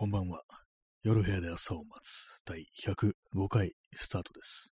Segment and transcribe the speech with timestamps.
[0.00, 0.40] こんばんは。
[1.02, 3.12] 夜部屋で朝を待つ第105
[3.50, 4.72] 回スタートです。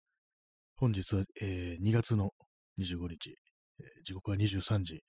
[0.77, 2.31] 本日は、えー2月の
[2.79, 3.37] 25日、
[3.81, 5.03] えー時刻は23時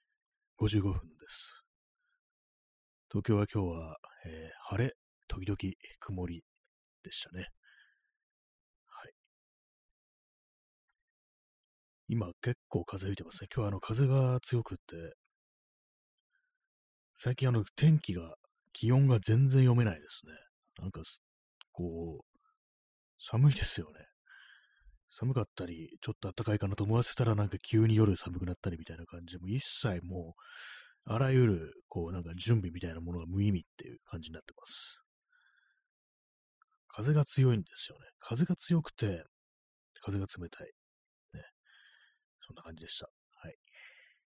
[0.60, 1.63] 55分です。
[3.10, 4.96] 東京は今日は、えー晴れ、
[5.29, 5.58] 時々
[6.02, 6.43] 曇り
[7.05, 7.48] でしたね。
[8.88, 9.14] はい。
[12.09, 13.48] 今結構風吹いてますね。
[13.55, 15.16] 今日はあの風が強くって、
[17.16, 18.36] 最近あの天気が
[18.73, 20.33] 気温が全然読めないですね。
[20.79, 21.01] なんか、
[21.71, 22.39] こう、
[23.20, 24.05] 寒いですよね。
[25.09, 35.03] 寒かったり、ちょっと暖かいかなと思わせたら、なんか急に夜寒くなったりみたいな感じで、も一切もう、あらゆる、こう、なんか準備みたいなものが無意味っていう感じになってます。
[36.88, 38.05] 風が強いんですよね。
[38.20, 39.23] 風が強くて、
[40.01, 40.67] 風が冷たい。
[41.34, 41.41] ね。
[42.48, 43.07] そんな感じでした。
[43.35, 43.55] はい。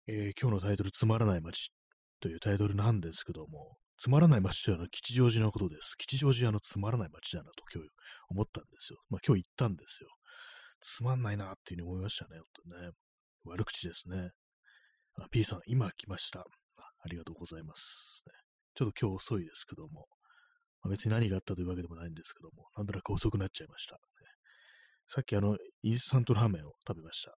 [0.08, 1.72] えー今日のタイトル、つまらない街
[2.20, 5.96] というタイトルなんですけども、つまらない街というのは吉祥寺のことです。
[5.98, 7.90] 吉祥寺はあのつまらない街だなと今日
[8.30, 9.00] 思ったんですよ。
[9.10, 10.10] まあ今日行ったんですよ。
[10.82, 12.38] つまんないなっていうふうに思いましたね。
[12.38, 12.92] 本当にね。
[13.46, 14.32] 悪口ですね。
[15.18, 16.42] あ、P さん、今来ました。
[16.42, 16.44] あ
[17.04, 18.26] ありがとうございます、
[18.76, 20.08] ちょっと今日遅いですけども、
[20.82, 23.96] まあ別に何があったというわけでもないんですけども、なんとなく遅くなっちゃいました。
[23.96, 24.00] ね
[25.08, 27.32] さっきあの、インスタントラーメンを食べました。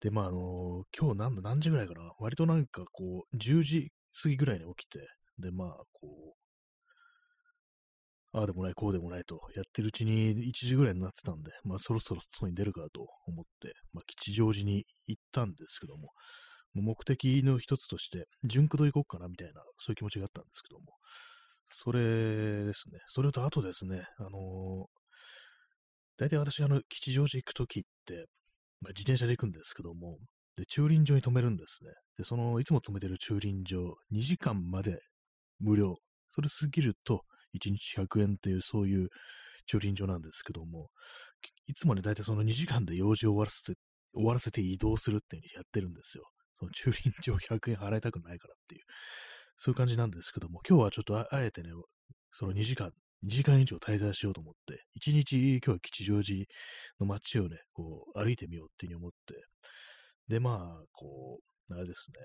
[0.00, 5.00] で、まああの今日何何時ぐらいかな割となんかこう、10時過ぎぐらいに起きて、
[5.38, 6.38] で、まあ、こう、
[8.32, 16.10] ああでもない、こうでもないと、やってるうちに1時ぐらいになってたんで、まあそろそろ外に出るかと思って、まあ吉祥寺に行ったんですけども、
[16.74, 20.86] 目的の一つとして、純駆動行こうかなみたいな、そういう気持ちがあったんですけども、
[21.70, 22.00] それ
[22.66, 24.98] ですね、それとあとですね、あのー
[26.18, 28.26] 大体私、あの、吉祥寺行くときって、
[28.80, 30.18] まあ、自転車で行くんですけども、
[30.58, 31.92] で、駐輪場に止めるんですね。
[32.16, 34.98] で、その、いつも止めてる駐輪場、2時間まで
[35.60, 35.96] 無料。
[36.30, 37.22] それ過ぎると、
[37.54, 39.08] 1日100円っていう、そういう
[39.66, 40.88] 駐輪場なんですけども、
[41.68, 43.78] いつもね、大体その2時間で用事を終わらせて、
[44.14, 46.24] 終わらせて移動するっていう風にやってるんですよ。
[46.54, 48.82] その駐輪場100円払いたくないからっていう、
[49.58, 51.70] そういう感じなんですけども、今日はちょっとあえてね、
[52.32, 52.90] その2時間、
[53.24, 56.44] 2時間以上滞在しようと思って、1日今日は吉祥寺
[56.98, 59.34] の街をね、こう歩いてみようっていうふうに思って、
[60.28, 61.40] で、まあ、こ
[61.70, 62.24] う、あれですね。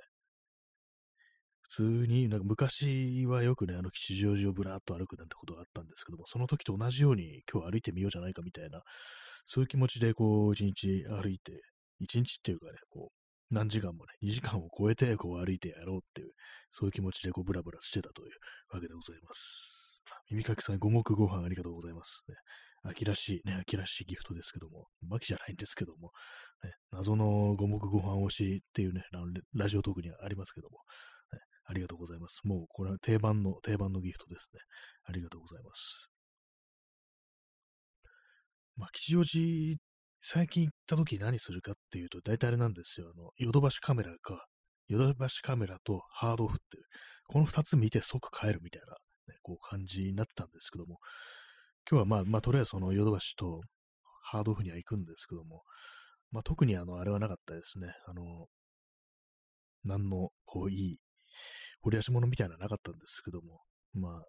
[1.61, 8.81] 普通に、なんか昔はよくね、あの吉祥寺をぶらっと歩くなんてことがあったんですけども、その時と同じように今日歩いてみようじゃないかみたいな、
[9.45, 11.61] そういう気持ちでこう、一日歩いて、
[11.99, 16.31] 一日っていうかね、こう、何時間もね、2時間を超えてこう歩いてやろうっていう、
[16.71, 18.31] そういう気持ちでこう、ブラブラしてたという
[18.75, 20.01] わけでございます。
[20.29, 22.23] 耳かきさん、五目ご飯ありがとうございます。
[22.83, 26.11] 秋らしい、ね、秋らしいギフトですけども、秋じゃないんですけども、
[26.63, 29.03] ね、謎の五目ご飯推しっていうね、
[29.53, 30.79] ラジオトークにはありますけども、
[31.31, 32.41] ね、ありがとうございます。
[32.43, 34.59] もうこれは定番の、定番のギフトですね。
[35.05, 36.09] ありがとうございます。
[38.75, 39.77] まあ、吉祥寺、
[40.21, 43.11] 最近行った時何するかっていうと、大体あれなんですよ。
[43.15, 44.45] あの、ヨドバシカメラか、
[44.87, 46.83] ヨドバシカメラとハードオフっていう、
[47.27, 48.93] この二つ見て即帰るみたいな、
[49.33, 50.99] ね、こう感じになってたんですけども、
[51.89, 53.61] 今日はまあ、まあ、とりあえずそのヨドバシと
[54.23, 55.63] ハードオフには行くんですけども、
[56.31, 57.93] まあ、特にあの、あれはなかったですね。
[58.07, 58.47] あの、
[59.83, 60.97] 何の、こう、いい、
[61.81, 63.61] 掘り出し物みたいなのはなかったんですけども、
[63.93, 64.23] まあ、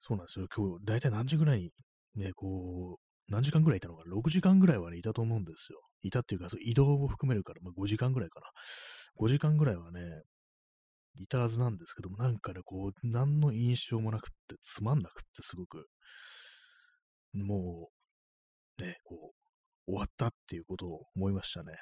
[0.00, 0.46] そうなんですよ。
[0.54, 1.70] 今日、だいたい何時ぐらいに、
[2.14, 5.80] ね、こう、何時間ぐらいいたのか ?6 時間ぐらいはね、いたと思うんですよ。
[6.02, 8.46] いたっていうか、そう移動を含めるから、まあ、5時間ぐらいかな。
[9.16, 10.00] 5時間ぐらいはね、
[11.20, 15.86] いたはずなんですけども、なんかね、こう、何の印象もなくって、つまんなくって、すごく、
[17.44, 17.90] も
[18.78, 19.32] う、ね、こ
[19.86, 21.74] う、終わったっていうことを思いましたね。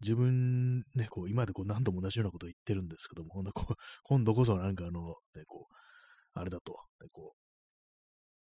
[0.00, 3.74] 自分、ね、こう、今までこう何度も同じようなことを言ってるんですけども、ほんとこう
[4.04, 5.00] 今度こそなんかあの、
[5.34, 7.46] ね、こう、あれだと、ね、こう、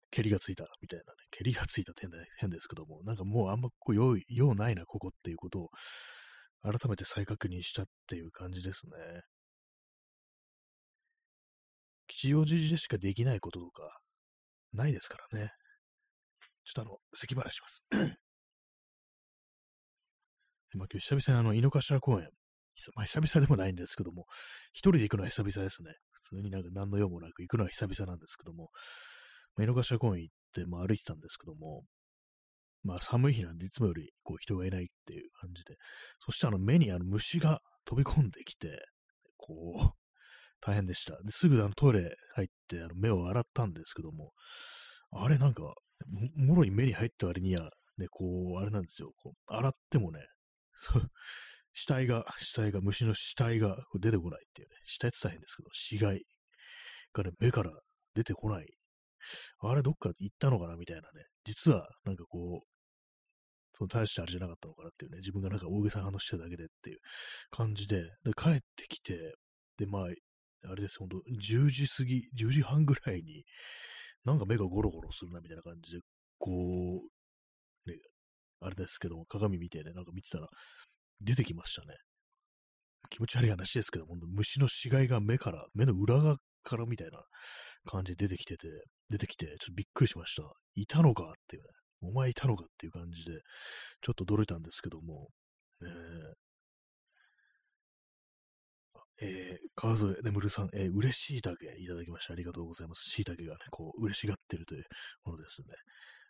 [0.09, 5.69] 蹴りがついたみたいなね、蹴りがついた点で変ですけども、なんかもうあんまこう、用意、用ないな、ここっていうことを、
[6.63, 8.93] 改めて再確認したっていう感じですね。
[12.07, 13.99] 吉祥寺でしかできないこととか、
[14.71, 15.51] ないですからね。
[16.65, 17.83] ちょっとあの、咳払いします。
[20.75, 22.29] まあ、今日久々にあの、井の頭公園、
[22.75, 24.25] 久まあ、久々でもないんですけども、
[24.71, 25.93] 一人で行くのは久々ですね。
[26.11, 28.69] 普通になんか何の用もなく行くのは久々なんですけども、
[29.55, 31.83] まあ、井の頭公園行って、まあ、歩いてたんですけども、
[32.83, 35.75] まあ寒い日なんでいつもよりこう人がいないっていう感じで、
[36.19, 38.85] そしてあの目にあの虫が飛び込んできて、
[39.37, 39.89] こう、
[40.59, 41.13] 大変でした。
[41.23, 44.31] ですぐあのトイレ入ってあの目を洗ったんですけども、
[45.11, 45.63] あれなんか、
[46.35, 48.25] もろに目に入った割には、ね、こ
[48.57, 49.11] う、あれなんですよ。
[49.21, 50.19] こう洗ってもね、
[51.73, 56.25] 死体が、死体が、虫の死体が出てこないっていうね、死体って大変ですけど、死骸
[57.13, 57.71] がね、目から
[58.15, 58.67] 出てこない。
[59.59, 61.25] あれ、どっか行ったのかなみたいなね。
[61.45, 62.67] 実は、なんかこう、
[63.73, 66.99] その大してあれじゃなかったのかなっていうね、自分がなんか大げさな話してただけでっていう
[67.49, 69.33] 感じで、で、帰ってきて、
[69.77, 70.03] で、まあ、
[70.71, 73.43] あれです、ほんと、10時過ぎ、10時半ぐらいに、
[74.25, 75.99] なんか目がゴロゴロするなみたいな感じで、
[76.39, 77.97] こう、ね、
[78.61, 80.47] あれですけども、鏡見てね、なんか見てたら、
[81.21, 81.95] 出てきましたね。
[83.09, 87.21] 気持ち悪い話ですけども、虫の死骸が目から、目の裏側からみたいな
[87.85, 88.67] 感じで出てきてて、
[89.09, 90.43] 出てきて、ちょっとびっくりしました。
[90.75, 91.67] いたのかっていうね。
[92.01, 93.39] お前いたのかっていう感じで、
[94.01, 95.29] ちょっと驚いたんですけども、
[95.81, 96.33] えー、
[99.21, 103.09] えー、川添眠さん、えー、嬉しいだけいただきましてありがとうございます。
[103.09, 104.83] しいたけがね、こう、嬉しがってるという
[105.25, 105.67] ものですね。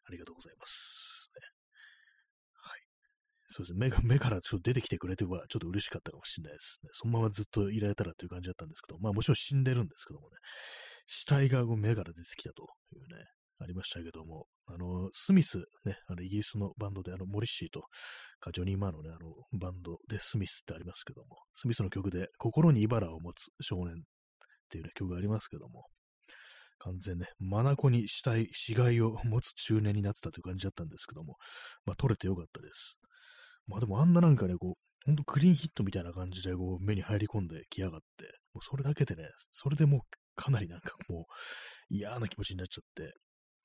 [0.06, 1.30] ありがとうございます。
[1.34, 1.42] ね、
[2.62, 2.80] はい。
[3.50, 3.80] そうですね。
[3.80, 6.90] 目が、目からちょっと出てきてくれては、ちょっと嬉しかったかもしれないですね。
[6.94, 10.38] そのままずっといられたらっていう感じだったんですけど、まあもちろん死んでるんですけどもね、
[11.08, 13.26] 死体が目から出てきたというね、
[13.60, 17.84] ありましたけども、あの、スミス、ね、あの、イギリスのバンドで、あの、モリッシーと
[18.40, 23.98] かジョニー・マーのね、あの、バンドでスミスってありますけども、スミスの曲で、心に茨を持つ少年っ
[24.70, 25.86] ていうね、曲がありますけども、
[26.80, 31.36] 完全ね、眼に死体、死骸を持つ中年になってたという感じだったんですけども、
[31.86, 32.98] まあ、撮れてよかったです。
[33.68, 34.74] まあでもあんななんかね、こう、
[35.06, 40.00] ほんとクリーンヒットみたいな感じでこう目に入り込んできやがって、もうそれだけでね、それでもう
[40.36, 41.24] かなりなんかもう
[41.90, 43.14] 嫌な気持ちになっちゃって、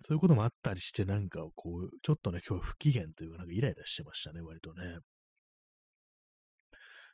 [0.00, 4.99] そういうこともあったりして、なんかこう、ちょっとね、今日不機嫌というか、なんかイライラしてましたね、割とね。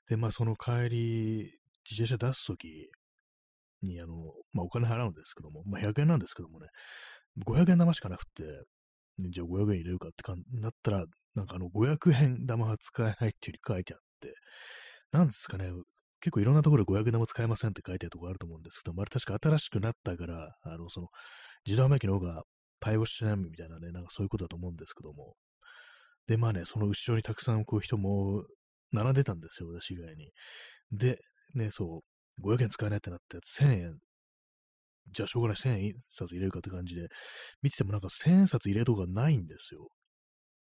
[0.08, 1.58] で、まあその帰り、
[1.90, 2.90] 自転車出すとき
[3.82, 4.14] に、あの、
[4.52, 6.68] まあお金払うんですけども、まあ100円なんですけどもね、
[7.44, 8.44] 500円玉しかなくて、
[9.30, 11.04] じゃあ500円入れるかって感じになったら、
[11.34, 14.34] なんかあの500円玉は使えないっていう風に書いてあって、
[15.12, 15.70] なんですかね、
[16.20, 21.08] 結構いろんなところで500円玉使えませんって書いてあるところあると思うんですけど、あれ確か新しくなったから、あの、その、
[21.66, 22.42] 自動販売機の方が
[22.80, 25.34] 対応してないみたいなね、なんかそういうことだと思うんですけども。
[26.26, 28.44] で、まあね、その後ろにたくさんこう人も
[28.92, 30.30] 並んでたんですよ、私以外に。
[30.92, 31.18] で、
[31.54, 32.02] ね、そ
[32.38, 33.98] う、500円使えないってなって1000円、
[35.12, 37.08] じゃあしょうがない1000円札入れるかって感じで、
[37.62, 39.88] 見ててもなんか1000円札入れるとかないんですよ。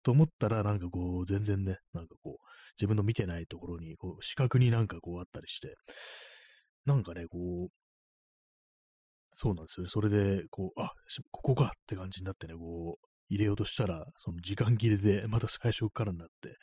[0.04, 2.48] と思ったら、なんかこう、全然ね、なんかこう、
[2.80, 5.76] 自分の見てないところに、こう、視覚になんかこうあったりして、
[6.86, 7.85] なんかね、こう、
[9.38, 9.88] そうなんですよ。
[9.90, 10.94] それで、こう、あ、
[11.30, 16.56] ここかって感じになってね、こう、入れようとしたら、その時間切れで、 また最初からになって、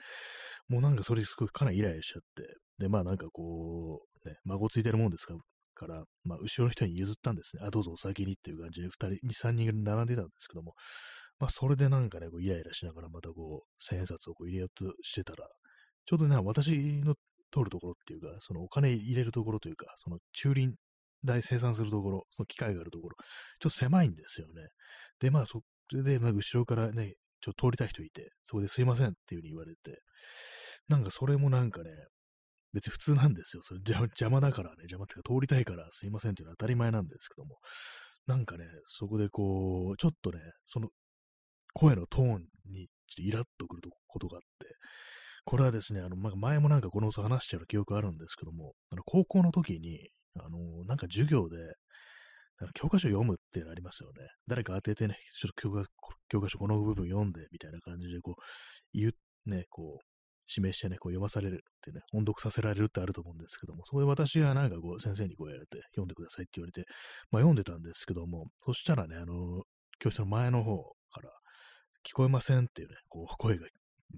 [0.68, 7.62] もうなんかそれすごいかなりイライラしちゃって、で、まあなんかこう、ね、孫ついてるもんですから、まあ後ろの人に譲ったんですね。
[7.62, 10.72] あ、どうぞお先にっていう感じで、二人、二、三人並んでたんですけども、
[11.38, 15.46] まあそれでなんかね、こうイライラしながらまたこう、千円札をこう入れようとしてたら、
[16.06, 16.70] ちょうどね、私
[17.02, 17.16] の
[17.52, 20.74] 通るところっていうか、そのお金入れるところというか、その駐輪
[21.24, 23.16] 台生産するところ、その機械があるところ、
[23.60, 24.68] ちょっと狭いんですよね。
[25.20, 30.00] で、まあ、それで、まあ、後ろからね、ちょっと通りたい人いて、そこですいませんっていう風に言われて、
[30.88, 31.90] なんかそれもなんかね、
[32.72, 33.62] 別に普通なんですよ。
[33.62, 37.58] それ邪魔だからね、邪魔っていうか通りたいからすいませんっていうのは当たり前なんですけども、
[38.26, 40.88] なんかね、そこでこう、ちょっとね、その
[41.74, 44.76] 声のトーンにちょっとイラッとくることがあって、
[45.44, 51.56] これはですね、あの、前もなんかこの話したよう記憶あるんですけども、あの高校の時に、あの、なんか授業で、
[52.74, 54.28] 教科書読むっていうのありますよね。
[54.46, 55.84] 誰か当ててね、ちょっと教科
[56.28, 58.42] 教科書この部分読んで、みたいな感じで、こう、
[58.92, 60.04] 言う、ね、こう、
[60.48, 66.84] 指名してね、こう読まされるってね、音読させられるってあると思うんですけども、そこで私がなんかこう、先生にこうやられて、読んでくださいって言われて、
[67.30, 69.62] まあ読んでたんですけども、そしたらね、あの、
[70.00, 70.76] 教室の前の方
[71.10, 71.30] から、
[72.04, 73.66] 聞こえませんっていうね、こう、声が、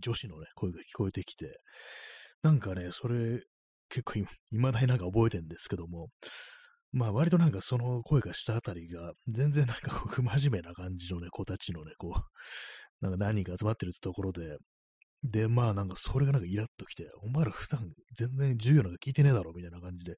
[0.00, 1.60] 女子のね、声が聞こえてきて、
[2.42, 3.42] なんかね、それ、
[3.88, 6.08] 結構いまだになんか覚えてるんですけども、
[6.92, 14.56] まあ割となんかその声がしたあたりが、全然なんかこう、不真面目な感じのね、子たちのね、こう、なんか何人か集まってるってところで、
[15.24, 20.14] で、まあなんかそれがなんかイラッときて、お前ら普段全然授業なんか聞いてねえだろみたいな感じで、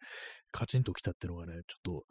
[0.50, 2.04] カチンときたってのがね、ちょっ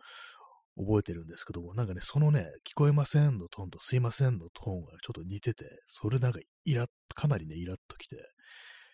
[0.77, 8.17] と覚えてるんですけども、なんかね、そのね、聞こえませんのトーンとすいませんのトーンがちょっと似てて、それなんかイラッ、かなりね、イラッときて、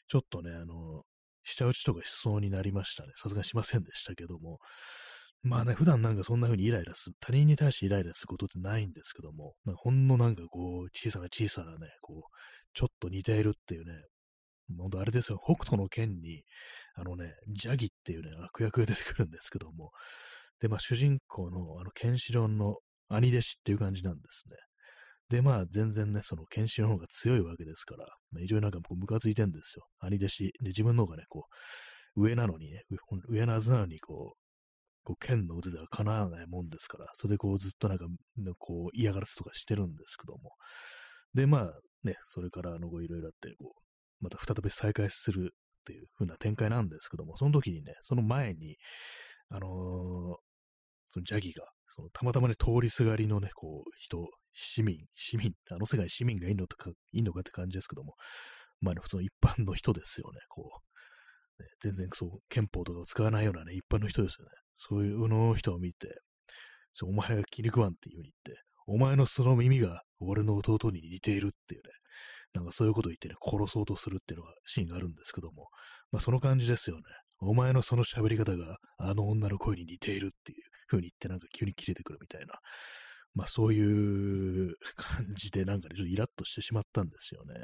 [0.08, 1.03] ちょっとね、あの、
[1.53, 3.13] 下打ちとかしそうになりましたね。
[3.15, 4.60] さすがにしませんでしたけども。
[5.43, 12.38] まあね、普段なんかそんな風にイライラする、他人に対してイライラすることってないんですけども、ほんのなんかこう、小さな小さなね、こう、
[12.74, 13.93] ちょっと似ているっていうね、
[14.77, 16.43] ほんとあれですよ、北斗の剣に、
[16.96, 19.91] あのね、ジャギっていうね、悪役が出てくるんですけども、
[20.60, 22.77] で、まあ主人公のあの、ケンシロンの
[23.10, 24.55] 兄弟子っていう感じなんですね。
[25.31, 29.85] で、まあ、全然ね、その、剣士の方が強いわけですから、まあ、非常になんかこう、ムカついてんですよ。
[30.00, 30.43] 兄弟子。
[30.43, 31.47] で、自分の方がね、こ
[32.17, 32.83] う、上なのにね、
[33.29, 34.38] 上なはずなのに、こう、
[35.03, 38.05] こう剣の腕では叶わないもんですから、それでこうずっとなんか、
[38.59, 40.51] こう嫌がらせとかしてるんですけども。
[41.33, 41.73] で、まあ
[42.03, 48.77] ね、それからあの、いろいろあって、こう、また再び再開するっていう風な展開なんですけども、その時にね、その前に、
[49.50, 49.71] あのー、
[51.07, 58.15] そのジャギが、そのたまたまね、通りすがりのね、こう、人、市民、市民、あの世界市民がいるのか、いいのかって感じですけども、
[58.81, 60.72] まあね、その一般の人ですよね、こ
[61.60, 64.51] う、ね、全然そう、憲法とかを使わないようなね、一般の人ですよね。
[64.75, 66.22] そういうの人を見て、
[67.03, 71.89] お前が気に食わんっていう風に言って、お前のその耳が俺の弟に似ているっていうね、
[72.53, 75.70] なんかそういうことを言ってね、殺そうとするっていうのが、シーンがあるんですけども、
[76.12, 77.03] まあその感じですよね。
[77.39, 82.55] お前のその喋り方があの女の声に似ているっていう風に言ってなんか急に切れてくるみたいな、
[83.33, 87.55] まあそういう感じでなんかね、ちょっとイラッとしてしまったんですよね。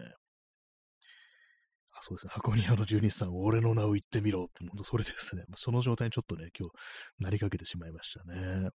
[1.91, 5.43] あそうですね、箱庭の住人さん、俺の名を言ってみろって、本当それですね。
[5.55, 8.69] その状態にちょっとね、今日なりかけてしまいましたね。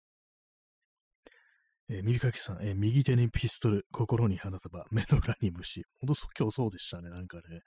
[1.91, 5.86] えー、耳かきさん、えー、右手にピストル、心に花束、目の裏に虫。
[6.00, 7.10] ほんと今日そうでしたね。
[7.10, 7.62] なんかね、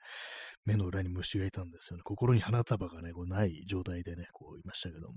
[0.65, 2.03] 目の裏に虫がいたんですよね。
[2.05, 5.12] 心に花束がね、こうない状態でね、こういましたけども。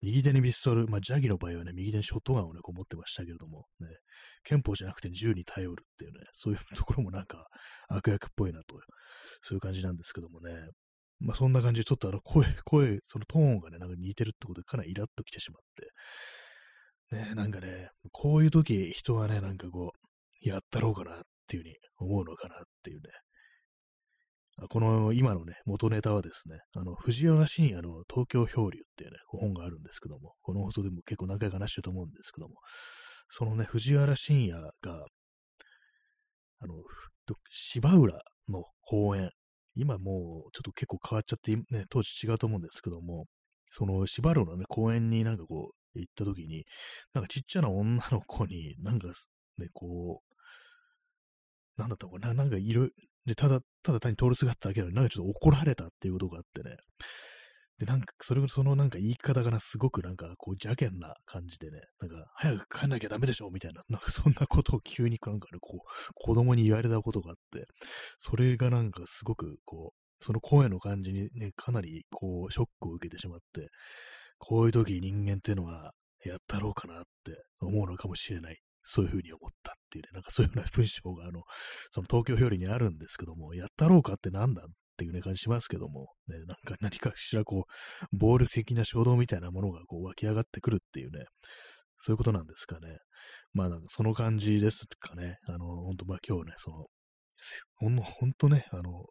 [0.00, 3.88] 右手にピストル、まあ、ジャギの場合はね、右手にショットガンをね、こう持ってましたけれども、ね、
[4.44, 7.46] 憲法じゃなくて銃に頼るっていうね、そういうところもなんか
[7.88, 8.78] 悪役っぽいなと、
[9.42, 10.52] そういう感じなんですけどもね。
[11.20, 15.62] まあそんな感じで、ちょっとあの声、声、そのトーンがね、なんか似てるってことでかなりイラッときてしまっ
[17.10, 23.08] て、ね、なんかね、こういう時、人はね、なんかこう、やったろうかなっていうふうに思うのかなっていうね。
[24.70, 32.54] この今のね、元ネタはですね、あの、藤原信也の東京漂流っていうね、本があるんですけども、この放送でも結構何回か話してると思うんですけども、
[33.30, 35.06] そのね、藤原信也が、
[36.60, 36.74] あの、
[37.50, 39.30] 芝浦の公園、
[39.76, 43.26] 今もうちょっと結構変わっちゃって、ね、当時違うと思うんですけども、
[43.66, 46.64] その芝浦のね、公園になんかこう、行った時に、
[47.14, 49.08] なんかちっちゃな女の子に、なんか
[49.58, 52.92] ね、こう、なんだったかな、なんかいる、
[53.28, 56.76] で、ただ、ただ単に通る姿だけなのに、なんかちょっと怒られたっていうことがあってね。
[57.78, 67.66] で、なんか、それそのなんか言い方がな、すごくなんか、こう、邪険な感じでね、なんか、早く帰んなきゃダメでしょみたいな、なんかそんなことを急になんかね、こう、子供に言われたことがあって、
[68.18, 73.68] それがなんかすごく、こう、その声の感じにね、かなり、こう、ショックを受けてしまって、
[74.38, 75.92] こういう時人間っていうのは、
[76.24, 78.58] やったろうかなって思うのかもしれない。
[78.90, 81.42] そういうふうに思ったっていうね、なんかそういうような文章が、あの、
[81.90, 84.66] その東京表裏にあるんですけども、やったろうかってなんだっ
[84.96, 91.26] ていうね、感じしますけども、ね、なんか何かしらこう、暴力的な衝動みたいなものがこう湧き上がってくるっていうね、
[91.98, 92.96] そういうことなんですかね。
[93.52, 95.36] まあなんかその感じですかね。
[95.46, 96.86] あの、本当まあ今日ね、その、
[97.76, 99.04] ほんの、ほんとね、あの、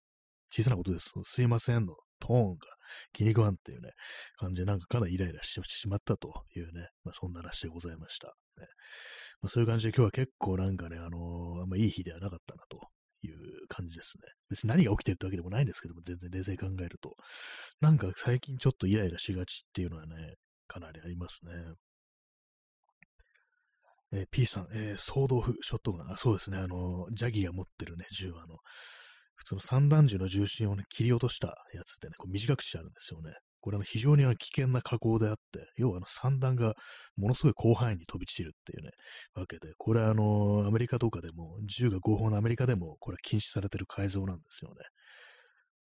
[0.51, 1.13] 小さなことです。
[1.23, 2.76] すいませんのトーンが
[3.13, 3.91] 気に食わんっていうね、
[4.37, 8.27] 感じでなんかかなりイライラしてしまったというね、まあそんな話でございました。
[8.59, 8.67] ね
[9.41, 12.87] まあ、そういう感じで今日は結構なんかね、あのー、あんまいい日ではなかったなと
[13.21, 14.23] いう感じですね。
[14.49, 17.15] 別に何が起きてるってわけでもないんですけども、全然冷静に考えると。
[17.81, 20.35] なんか最近ちょっとイライラしがちっていうのはね、
[20.67, 21.51] かなりありますね。
[24.11, 28.57] えー、P さん、えー、総動ショットガン、あそうですね、あの、ジャギが持ってるね、銃は、あの、
[29.37, 33.33] 普通の散弾銃の重心をね、切り落としたやつでね、こう短くしてあるんですよね。
[33.61, 36.73] これは非常に危険な加工であって、要はあの散弾が
[37.15, 38.91] ものすごい広範囲に飛び散るっていうね、
[39.35, 44.77] わけで、これはあの、アメリカとかでも、銃が合法のアメリカでも、これは禁止されてる改造なんですよね。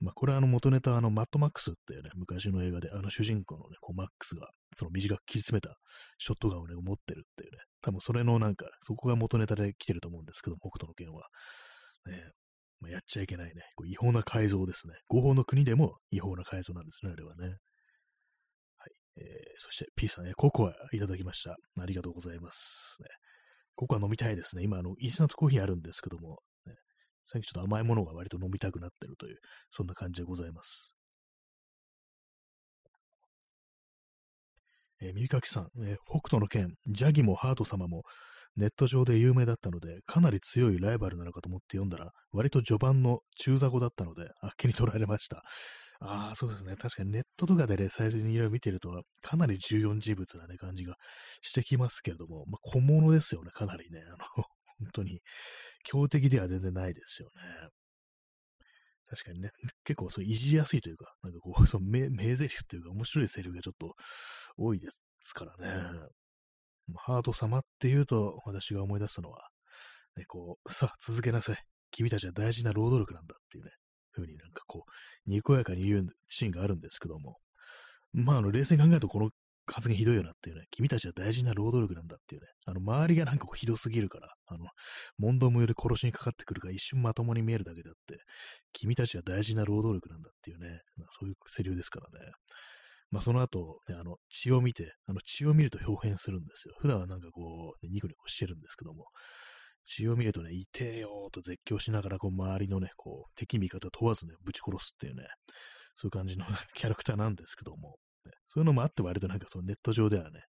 [0.02, 5.76] まあ、これはあの元ネタ、あの、マットマックスっていうね、昔の映画で、あの主人公のね、こうマックスが、その短く切り詰めた
[6.18, 11.28] ショットガンをね、持ってるっていうね、多分それのなんか、そこが元ネタで来てると思うんですけど、北斗の剣は。
[12.06, 12.32] ね、
[12.82, 13.62] まあ、やっちゃいけないね。
[13.76, 14.94] こう違法な改造ですね。
[15.08, 17.46] 合法の国でも違法な改造なんですね、あれはね。
[17.46, 17.56] はい。
[19.18, 19.24] えー、
[19.58, 21.54] そして P さん、ね、ココアいただきました。
[21.80, 22.96] ありがとうございます。
[23.00, 23.08] ね、
[23.76, 24.64] ココア飲みたいですね。
[24.64, 26.74] 今、あの、インスタントコーヒーあるんですけども、ね、
[27.28, 29.36] 最近ちょっと甘いものが割と飲みたくなってるという、
[29.70, 30.92] そんな感じでございます。
[35.00, 38.02] えー、耳かきさん、えー、北斗の剣、ジャギもハート様も、
[38.56, 45.42] ネット上で有名だったので、かなり強いライバルなのかと思って読んだら、割と序盤の中座語だったので、あっけに取られました。
[46.04, 46.75] ああ、そうですね。
[46.76, 48.90] 確かにネットとかでね、最初にいろいろ見てると、
[49.23, 50.97] かなり重要人物なね、感じが
[51.42, 54.02] してきますけれども、まあ、小物ですよね、かなりね。
[54.06, 54.16] あの、
[54.78, 55.21] 本当に、
[55.85, 57.68] 強敵では全然ないですよね。
[59.09, 59.50] 確かにね、
[59.85, 63.94] 結構そういじりやすいというか、なんかこう、その名名台詞というか、面白いセリフがちょっと
[64.56, 64.88] 多いで
[65.21, 66.09] すからね。
[66.96, 69.48] ハート様って言うと、私が思い出すのは、
[70.16, 71.64] ね、こう、さあ、続けなさい。
[71.90, 73.70] 君たちは大事な労働力なんだっていうね、
[74.12, 77.38] 風になんかこう、にこやかに言うシーンがあるんですけども、
[78.12, 79.30] まあ、あの、冷静に考えると、この
[79.66, 84.66] 発言ひどいよなっていうね、君たちは大事な労働力なんだっていうね、あの、周りがなんかこうひどすぎるから、あの、
[85.18, 88.22] 問答無用で殺しにかかってくるから一瞬まともに見えるだけであって、
[88.72, 92.32] 君たちは大事な労働力なんだっていうね、まあ、そういうセリフですからね。
[93.12, 96.75] まあ、その後、ね、あの、血を見て、あの、血を見ると表変するんですよ。
[96.81, 99.04] 普段はなんかこう、ニコニコしてるんですけども、
[99.85, 105.25] 血を見るとね、いてよーと絶叫しながら、こう、周りのね、こう、敵味方問わずね、ぶち殺すっていうね、
[105.95, 110.40] そういう感じの キャラクターなんですけども、ね、そういうのもあって割となんかそのネット上ではね、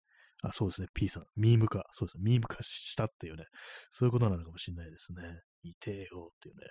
[0.42, 3.46] あ、そうですね、P さん、ミーム化、そうですね、ミーム化したっていうね、
[3.90, 5.22] そういうことなのかもしれないですね。
[5.64, 6.68] いてよっていうね。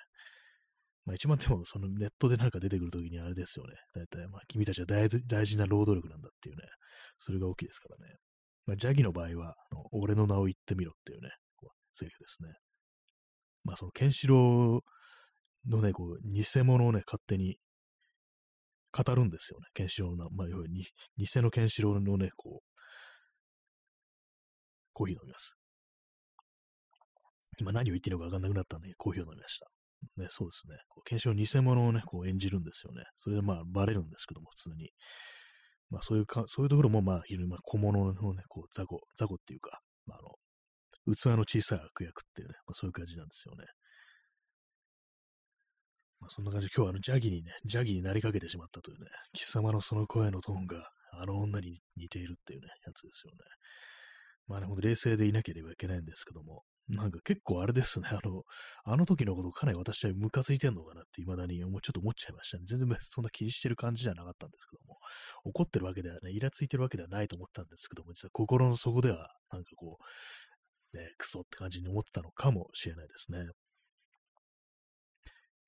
[1.04, 3.74] まあ一番でもそのネットでなんか出てくるときにあれですよね。
[3.94, 5.08] だいたいまあ君たちは大
[5.46, 6.62] 事な労働力なんだっていうね、
[7.18, 8.14] それが大きいですからね。
[8.66, 12.54] まあジャギの場合は、の俺の名を言ってみろっていうね、こうセリフですね。
[13.64, 17.56] まあそのケンシロウのね、こう、偽物をね、勝手に
[18.92, 19.66] 語るんですよね。
[19.74, 20.84] ケンシロウの、まあ、要はに、
[21.16, 22.72] 偽のケンシロウのね、こう、
[24.92, 25.56] コーヒー飲みます。
[27.58, 29.66] 今何を言ってるのかわかんなくなったんで、コーヒーを飲みました。
[30.16, 30.76] ね、そうですね。
[30.88, 33.04] こうケンシロウ偽物をね、こう演じるんですよね。
[33.16, 34.90] それでまあ、バレるんですけども、普通に。
[35.90, 43.64] まあ、そういうか、そういうところもまあ、まあ、小物のね、こう、雑魚、雑魚っていうか、まあ、あの、器の小さい悪役っていうね、まあ、そういう感じなんですよね。
[46.20, 53.38] まあ、そんな感じで今日はあの、ジャギにね、ジャギになりかけてしまったというね、貴様のその声のトーンがあの女に似ているっていうね、やつですよね。
[54.46, 58.42] まあね、ほんと冷静でいなければいけないんですけども、なんか結構あれですね、あの、
[58.84, 62.64] あの時のことかなり私はムカついてんのかなって未だにもうちょっと思っちゃいましたね。
[62.66, 64.98] 全然そんな気にしてる感じじゃなかったんですけども、
[65.44, 69.98] 怒ってるわけではね、イラついてるわけではないと思ったんですけども、実は心の底では、なんかこ
[70.94, 73.46] う、ね、クソって感じに思ったのかもしれないですね。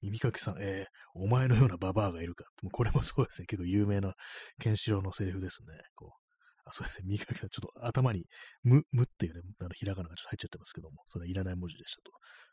[0.03, 2.45] 耳かきさん、えー、お前のようなババアがいるか。
[2.63, 3.47] もうこれもそうですね。
[3.47, 4.15] 結構有名な
[4.61, 5.79] ケンシロウのセリフですね。
[5.95, 6.24] こう
[6.65, 7.05] あ、そうですね。
[7.07, 8.25] 耳かきさん、ちょっと頭に、
[8.63, 12.13] む、むっていうね、あの、ひらがながちょっと入っちゃってますけども、それはいらない文字でしたと。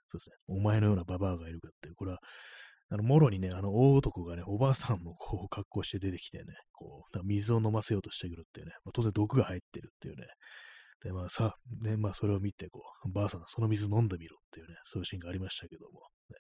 [0.09, 0.35] そうですね。
[0.47, 2.19] お前のようなババアがいるかっていう、これは、
[2.89, 10.27] あの、もろにね、あの、大男がね、おばあさんのこう、格好して出てきてね、こう、水を飲ませようとしてくるっていうね、まあ、当然毒が入ってるっていうね、
[11.03, 16.35] で、まあさ、ね、まあそれを見て、こう、ばあさん、その水飲んでみろっていうね、そういうシーンがありましたけども、ね、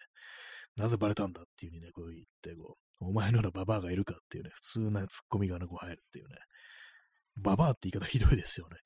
[0.77, 6.35] なぜバレたんだっていうふうにね、こう言って、こう、お前のようなババアがいるかっていうね、普通なツッコミがね、こう入るっていうね。
[7.37, 8.77] ババアって言い方ひどいですよね。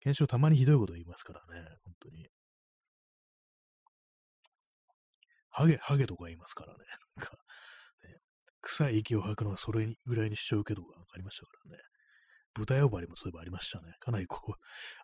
[0.00, 2.28] 検証たまにひどいこと言いますからね、本当に。
[5.50, 6.78] ハゲ、ハゲとか言いますからね。
[7.16, 7.36] なんか、
[8.04, 8.16] ね、
[8.62, 11.82] 臭い息を吐くのはそれぐらいにしちゃうけどが分かりましたからね。
[12.54, 13.94] 豚呼ばわりもそういえばありましたね。
[14.00, 14.52] かなりこう、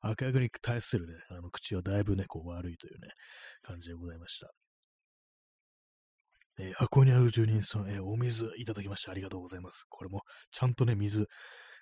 [0.03, 3.09] 悪役に対するね、あの口はだいぶね、こう悪いというね、
[3.63, 4.51] 感じでございました。
[6.59, 9.85] えー、箱にある住人さん、えー、お水いただきましてありがとうございます。
[9.89, 11.27] これも、ちゃんとね、水、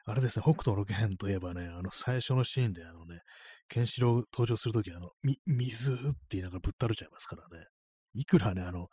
[0.09, 3.23] あれですね、北斗の剣といえばね、あの、最初のシーンで、あのね、
[3.69, 5.99] ケンシロウ登場するとき、あの、み、水って
[6.31, 7.67] 言いながらぶったれちゃいますからね。
[8.15, 8.89] いくらね、あの、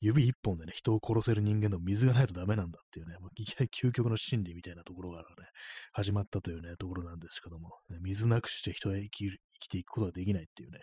[0.00, 5.50] 指一本でね、人を殺せる人間でも水がないとダメなんだっていうね、 いきなり究極の真理みたいなところからね、
[5.92, 10.80] 始まったというね、ところなんですけども、水なくして人は生き生きていくことができないっていうね、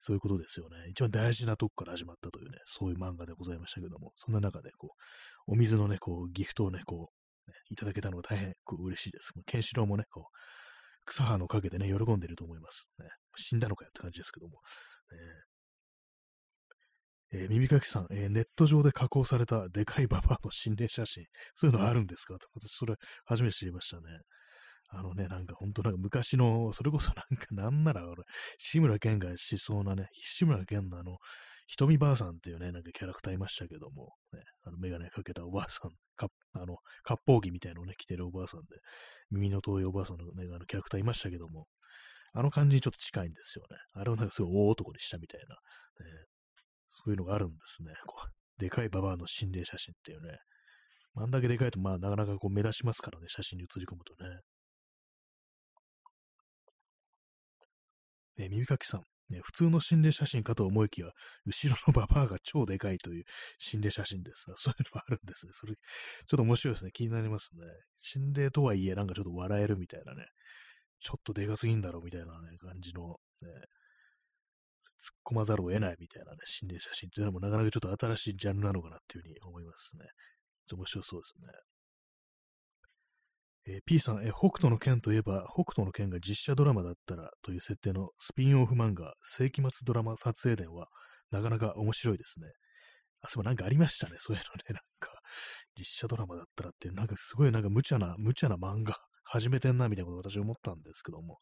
[0.00, 0.88] そういうことですよね。
[0.88, 4.94] 一番大事なとこから始まったというね、そういう漫画でございましたけども、そんな中で、こ
[5.46, 7.19] う、お水のね、こう、ギフトをね、こう、
[7.50, 9.32] ね、いただけたのが大変こう嬉しいです。
[9.46, 10.24] ケンシロウもね、こう、
[11.04, 12.90] 草葉の陰でね、喜んでると思います。
[12.98, 14.60] ね、死んだのかよって感じですけども。
[15.12, 15.18] ね
[17.32, 22.34] えー、耳かきさん、えー、ネット上で加工されたでかいババアの心霊写真、そういうのあるんですか？
[22.38, 24.02] と私、それ、初めて知りましたね。
[24.88, 28.24] あのね、なんか本当なんか昔の、それこそなんかなんなら俺、
[28.58, 31.18] 志村けんがしそうなね、志村けんのあの、
[31.78, 38.66] 瞳ばあさんっていうね、なんかキャラクターいましたけども、ね、あの、メガネかけたおばあさん、かあの、割烹着みたいのね、着てるおばあさんで、
[39.30, 41.66] 耳の遠いおばあさんのね、あのキャラクターいましたけども、
[42.32, 43.76] あの感じにちょっと近いんですよね。
[43.94, 45.60] あれをなんかすごい大男にしたみたいな、ね、
[46.88, 47.92] そういうのがあるんですね。
[48.06, 50.38] こうでかいババアの心霊写真っていうね。
[51.16, 54.40] あんだけでかいと、まあ、なかなかこう目立ちますからね、写真に写り込むとね。
[58.38, 61.08] ね、耳かきさん、ね、普通の心霊写真かと思いきや、
[61.46, 63.24] 後ろのババアが超でかいという
[63.58, 64.46] 心霊写真です。
[64.56, 65.52] そういうのあるんですね。
[65.52, 66.90] それ、ちょっと面白いですね。
[66.92, 67.66] 気になりますね。
[67.98, 70.26] 心霊とはいえ、なんかちょっと笑えるみたいなね。
[71.00, 73.48] ちょっとでかすぎんだろうみたいなね、感じの、ね、
[74.98, 80.04] 突っ込まざるを得ないみたいなね、心霊写真っていうのもなかなかちょっと新しいジャンルなのかなっていうふうに思いますね。
[80.68, 81.52] ちょっと面白そうですね。
[83.66, 90.88] えー、P さん、えー、北斗の剣といえば、北斗の剣が実写ドラマだったらという設定のスピンオフ漫画、世紀末ドラマ撮影伝は、
[91.30, 92.46] なかなか面白いですね。
[93.22, 94.16] あ、そう、なんかありましたね。
[94.18, 94.64] そういうのね。
[94.74, 95.20] なんか、
[95.78, 101.38] 実写ドラマだったらっていう、なんかすごいなんか無茶な、無茶な漫画始めてんな、みたいなこと私思ったんですけども、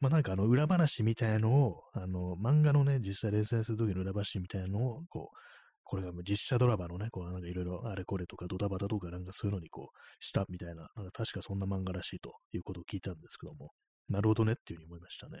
[0.00, 5.36] まあなんかあの裏話みたいのを、あの漫画のね、実際連載する時の裏話みたいのを、こう、
[5.84, 13.70] これが実写ドラマのね、こうなんかいろいろあれこれとかドタバタとかなんかそういうのにこうしたみたいな、なんか確かそんな漫画らしいということを聞いたんですけども、
[14.08, 15.40] なるほどねっていうふうに思いましたね。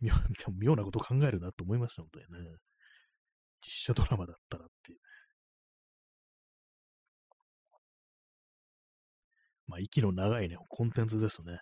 [0.00, 0.14] 妙
[0.58, 2.56] 妙なこと考えるなと思いますよ、本当にね。
[3.62, 4.98] 実写ドラマだったらっていう。
[9.66, 11.60] まあ、息の長いね、コンテンツですね。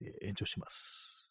[0.00, 1.25] えー、延長します。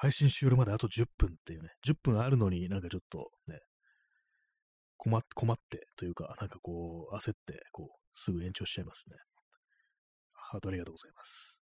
[0.00, 3.58] 配信終了まであと10分っていうね、10分あるのになんかちょっとね、
[4.96, 9.16] 困って、困ってというか、なんかこう、焦って、こう、すぐ延長しちゃいますね。
[10.32, 11.62] ハートありがとうございます。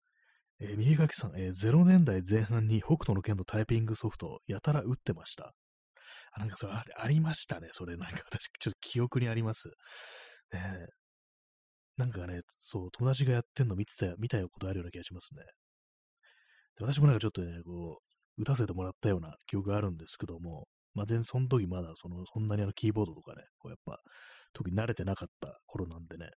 [0.58, 5.54] えー、右書きさん、えー、0年代前半に北斗の剣のタイピングソフト、やたら打ってました。
[6.32, 7.96] あ、なんかそれあありましたね、それ。
[7.96, 9.70] なんか私、ちょっと記憶にあります。
[10.52, 10.86] ね
[11.96, 15.42] なんかね、そう、友達がやってんの見てた、見たことあるような気がしますね。
[16.78, 23.98] で私もなんかちょっとね、こう、打たせてもらったような記憶があるんですけども、まあ、全然その時まだその、そんなにあのキーボードとかね、こうやっぱ、
[24.54, 26.30] 特に慣れてなかった頃なんでね、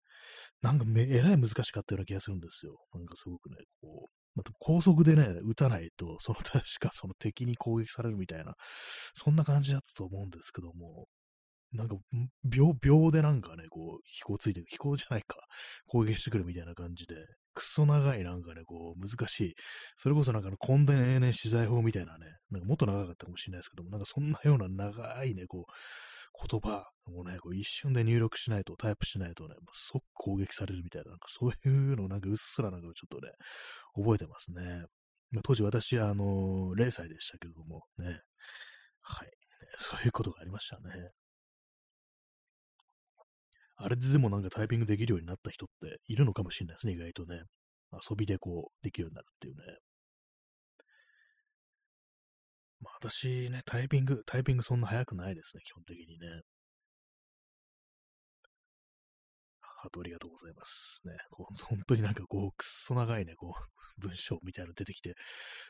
[0.61, 2.75] なんかめ、えらい難しかったような気がするんですよ。
[2.93, 8.55] なんかすごくね、こう、また高速でね、撃たないと、その確かその敵に攻撃されるみたいな、
[9.15, 11.05] そんな感じだったと思うんですけども、
[11.73, 11.95] なんか、
[12.43, 15.37] 秒、秒でなんかね、こう、飛行ついてる、飛行じゃないか、
[15.87, 17.15] 攻撃してくるみたいな感じで、
[17.57, 19.55] くそ長いなんかね、こう、難しい、
[19.97, 25.71] それこそなんかの根伝永年資材法みたいなね、なんかもっと長かったかもしれないですけども、なんかそんなような長いね、こう、
[26.49, 33.31] 言葉をね、こう一瞬で入力しないと、タイプしないとね、もう即攻撃されるみたいな、なんかそういうのなんかうっすらなんかちょっとね、
[33.95, 34.85] 覚えてますね。
[35.31, 38.21] まあ、当時私あのー、0歳でしたけれどもね、
[39.01, 39.31] はい、ね、
[39.79, 41.11] そういうことがありましたね。
[43.77, 47.43] あれででもなんかタイピングできるようになった人っているのかもしれないですね、意外とね。
[47.93, 49.61] 遊びでこう、できるようになるっていうね。
[52.81, 56.41] まあ私ね、タイピング、タイピングそんな早くないですね、基本的にね。
[59.61, 61.01] ハートありがとうございます。
[61.05, 63.61] ね、こう 本当になんかこう、くっそ長いね、こう、
[64.01, 65.15] 文章みたいなの出てきて、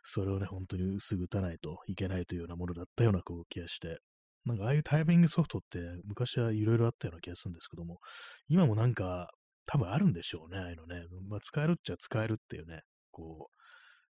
[0.04, 4.00] それをね、本当にすぐ打たないといけないというようなものだったようなこう気がして、
[4.47, 7.99] なんかああいうタイピングソフトって昔はいろいろあったような気がするんですけども、
[8.47, 9.29] 今もなんか
[9.65, 11.03] 多分あるんでしょうね、ああいうのね。
[11.27, 12.81] まあ使えるっちゃ使えるっていうね、
[13.12, 13.62] こう、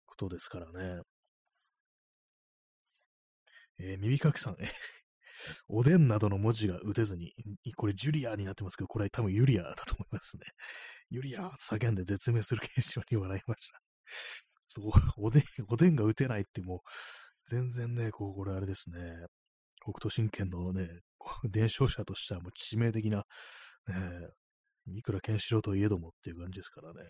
[0.05, 1.01] ことですからね。
[3.79, 4.69] えー、耳かきさん、え
[5.67, 7.33] おでんなどの文字が打てずに、
[7.75, 10.43] これジュリアになってますけど、これ多分ユリアだと思いますね。
[11.09, 13.81] ユリア叫んで絶命する現象に笑いました。
[15.17, 16.79] おでん、おでんが打てないってもう、
[17.47, 18.99] 全然ね、こう、これあれですね。
[19.85, 21.01] 北斗神拳のね、
[21.43, 23.25] 伝承者としてはもう致命的な、
[23.87, 24.29] ね、
[24.87, 27.01] いくらケンシロウといえどもっていう感じですからね。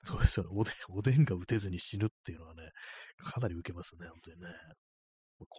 [0.00, 0.50] そうですよね。
[0.52, 2.70] おでん、 おでんが打てずに死ぬっていうのはね、
[3.18, 4.48] かなり受けますね、本当にね。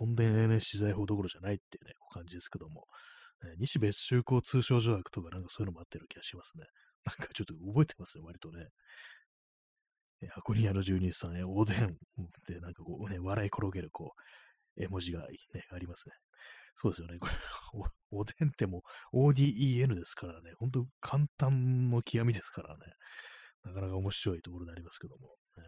[0.02, 2.88] 根伝永年資材法どころじゃないっていうね、感じですけども。
[3.44, 6.66] ね、西別州港通商条約とかなんかそういうのもあってる気がしますね。
[7.06, 8.68] なんかちょっと覚えてますね、割とね。
[10.22, 11.90] え、アコニアの住人さん、え、おでんっ
[12.46, 14.22] てなんかこうね、笑い転げるこう、
[14.78, 15.28] 絵文字が、ね、
[15.72, 16.16] ありますね。
[16.76, 17.18] そうですよね。
[17.20, 17.34] これ
[17.74, 17.86] お、
[18.22, 22.86] おでんっても ODEN ですからね、本当簡単の極みですからね、
[23.64, 25.64] なかなか面白いところでありますけども、ね、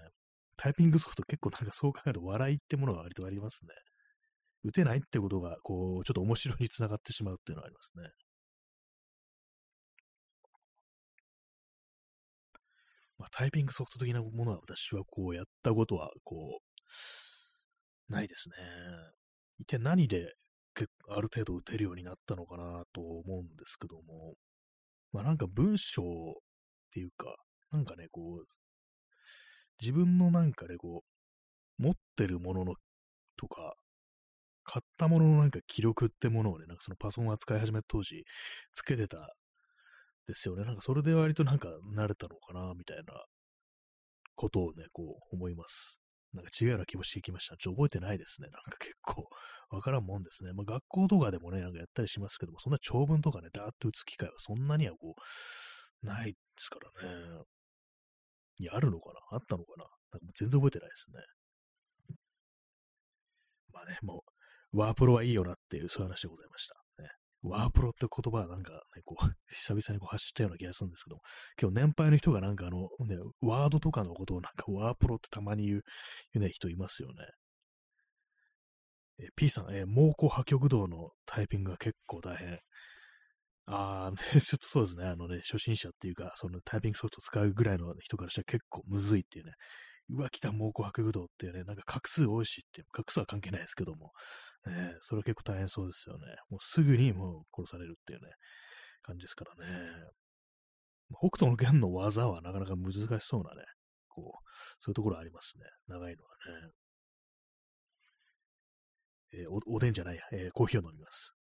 [0.56, 3.74] タイピングソフト結構なんかそう考えると笑いってものが割とありますね。
[4.64, 8.10] 打てないってことが、こう、ちょっと面白いにつながってしまうっていうのはありますね。
[13.18, 16.82] まあ、タイピングソフト的なものは私はこうやったことは、こう、
[18.12, 18.56] ないですね。
[19.60, 20.34] 一体何で
[21.10, 24.36] ある程度打てるようになったのかなと思うんですけども、
[25.12, 26.06] まあなんか文章っ
[26.93, 27.36] ていうか、
[27.71, 28.45] なんかね、こう、
[29.82, 31.04] 自分のなんかね、こ
[31.80, 32.76] う、持ってるものの
[33.38, 33.76] とか、
[34.63, 38.24] 買ったもののなんか記録ってものをね、なんかそのパソコンを扱い始めた当時、
[38.74, 39.36] つけてた
[40.28, 40.63] ですよね。
[40.65, 43.26] なんかそれで割となんか慣れたのかな、みたいな
[44.36, 46.02] ことをね、こう思います。
[46.34, 47.58] なんか違うような気もしてきました。
[47.58, 48.48] ちょ覚えてないですね。
[48.50, 49.28] なんか結構
[49.70, 50.54] わからんもんですね。
[50.54, 55.15] まあ学校とかでもね、なんかやったりしますけども、そんな長文とかね、ダーッと打つ機会はそんなにはこ
[56.04, 57.44] う、ないですからね。
[58.60, 59.20] いや、あるのかな？
[59.32, 59.84] あったのかな？
[59.84, 62.17] なんかもう全然覚えてないですね。
[63.74, 64.24] まあね、も
[64.74, 66.76] う、ワープロはいいよなっていう、そういう話でございました。
[67.44, 71.22] ワープロって言葉はなんかね、こう、 久々にこう発したような気がするんですけど、
[71.60, 75.84] 今日年配の人がなんかあの、ね、ワードとかのことをなんかワープロってたまに言う、
[76.34, 77.26] 言うね、人いますよね。
[79.20, 82.60] え P さん、え猛虎破局道のタイピングが結構大変。
[83.66, 85.06] ああ、 ちょっとそうですね。
[85.06, 89.54] あのね、初心者っていうか、そのタイピングソフト使うぐらいの人からしたら結構むずいっていうね。
[90.13, 94.12] うわ、来た猛虎破局道ってね、なんか画数多いしっていう、画数は関係ないですけども、
[94.65, 96.26] ね、それは結構大変そうですよね。
[96.50, 98.28] もうすぐにもう殺されるっていうね、
[99.04, 100.12] 感じですからね。
[101.19, 103.63] 北斗の剣の技はなかなか難しそうなね、
[104.08, 105.65] こう、そういうところありますね。
[105.88, 106.30] 長いのは
[106.62, 106.71] ね。
[109.34, 111.34] えーお、おでんじゃない、えーコーヒーを飲みます。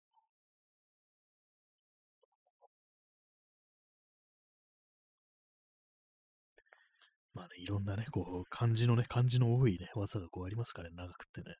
[7.33, 11.55] まあね、いろんなね、こう、漢字のね、漢字の多いね、技がこうありますからね、長くってね。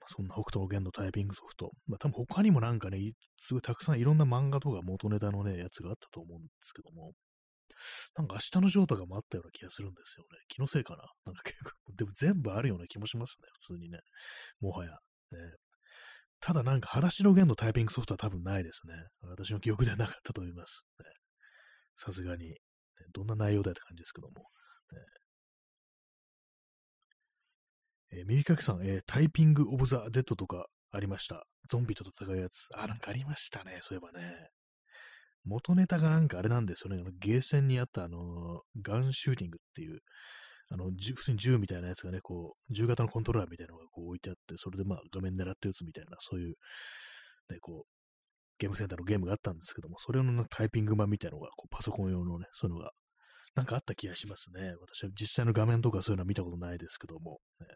[0.00, 1.70] まあそんな北斗の剣のタイピングソフト。
[1.86, 7.12] まあ多分他にもなんかね、すごいたくさんいろんな漫画とか元ネタのね、やつがあったと思うんですけども、
[8.16, 10.38] なんか明日のジョーとかもあったような気がするんですよね。
[10.48, 11.04] 気のせいかな？
[11.26, 13.98] なんか結構、でも全部あるような気もしますね、普通にね。
[14.60, 14.90] もはや。
[14.90, 15.38] ね、
[16.40, 18.94] ただなんか、裸足の弦のタイピングソフトは多分ないですね。
[19.22, 20.86] 私の記憶ではなかったと思います。
[20.98, 21.04] ね
[21.96, 22.56] さすがに、
[23.12, 24.46] どんな内容だよって感じですけども。
[28.12, 31.44] えー耳かきさん、えータイピングオブザ・デッドとかありました。
[31.68, 32.68] ゾンビと戦うやつ。
[32.74, 33.78] あ、なんかありましたね。
[33.82, 34.48] そういえばね。
[35.44, 37.02] 元ネタがなんかあれなんですよね。
[37.20, 40.00] ゲーセンにあったあのーガンシューティングっていう、
[40.70, 46.54] あの、普通に銃みたいなやつがね、こう、銃型のコントローラーみたいなのがこう置いてあって、それでまあ画面狙って撃つみたいな、そういう、
[47.50, 47.99] ね、こう、
[48.60, 52.90] ゲームセンターのゲームがあったんですけども、それのタイピング版みたいなのが、こうパソコン用のね、そういうのが、
[53.54, 54.74] なんかあった気がしますね。
[54.80, 57.66] 私は実際の画面とかそういうのは見たことないですけども、ね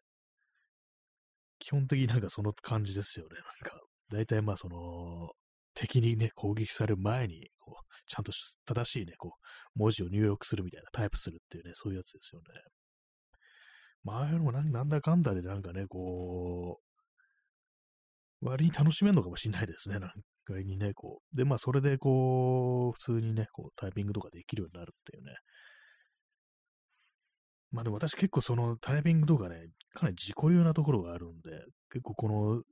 [1.58, 3.36] 基本的になんかその感じですよね。
[3.36, 5.30] なんか、大体まあその、
[5.74, 8.32] 敵にね、攻撃される前に、こう、ちゃんと
[8.66, 9.36] 正しいね、こ
[9.76, 12.46] う、文字を入力するみたいな、タイプするっていうね、そういうやつですよね。
[14.02, 16.80] まあ、ああいうのもなんなんだかんだでなんかね、こ
[18.42, 20.10] う、割に楽しめるのかもしれないですね、なん
[20.44, 21.36] か割にね、こう。
[21.36, 25.34] で、まあ、それでこう、普通にね、こう、タイピングとかできるようになるっていうね。
[27.74, 31.50] まあでも私結構そのタイピングとかね、かなり自己流なところがあるんで、
[31.90, 32.62] 結構この、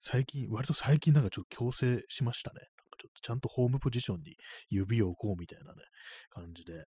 [0.00, 2.56] 最近、割と最近なんかちょっと強制しましたね。
[2.56, 4.34] なんかちょっとちゃんとホームポジションに
[4.68, 5.82] 指を置こうみたいなね、
[6.30, 6.86] 感じで。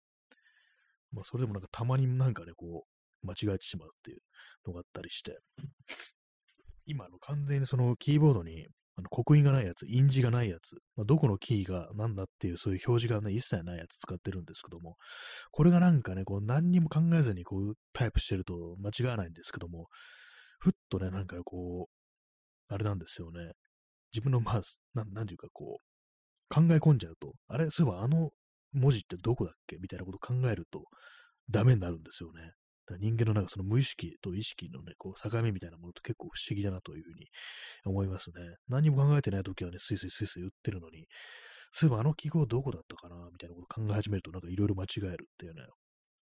[1.13, 2.85] まあそれでもなんかたまになんかね、こ
[3.23, 4.19] う、間違えてしまうっていう
[4.67, 5.39] のがあったりして。
[6.85, 14.95] 今、の完全にそのキーボードにあの刻印がないやつ、印字がないやつ、まあ、どこのキーが何だっていうそういう表示がね、一切ないやつ使ってるんですけども、
[15.51, 19.87] これがなんかね、こう何にも考えずにこうタイプしてると間違わないんですけども、
[20.59, 23.51] ふっとね、なんかこう、あれなんですよね。
[24.13, 24.61] 自分のまあ、
[24.93, 28.29] ななんていうかこう、考え込んじゃうと、あれ、そういえばあの
[28.71, 29.77] 文字ってどこだっけ？
[29.77, 30.83] みたいなことを考えると
[31.49, 32.51] ダメになるんですよね。
[32.99, 37.27] 人間のなんかその無意識と意識のね、こう境目みたいなものって結構不思議だなというふうに
[37.85, 38.35] 思いますね。
[38.69, 41.07] 何も考えてない時はね、スイスイスイスイ打ってるのに、
[41.73, 45.61] そういえばあの記号どこだったかなみたいなことを考え始めるとなんかいろいろ間違えるっていうね、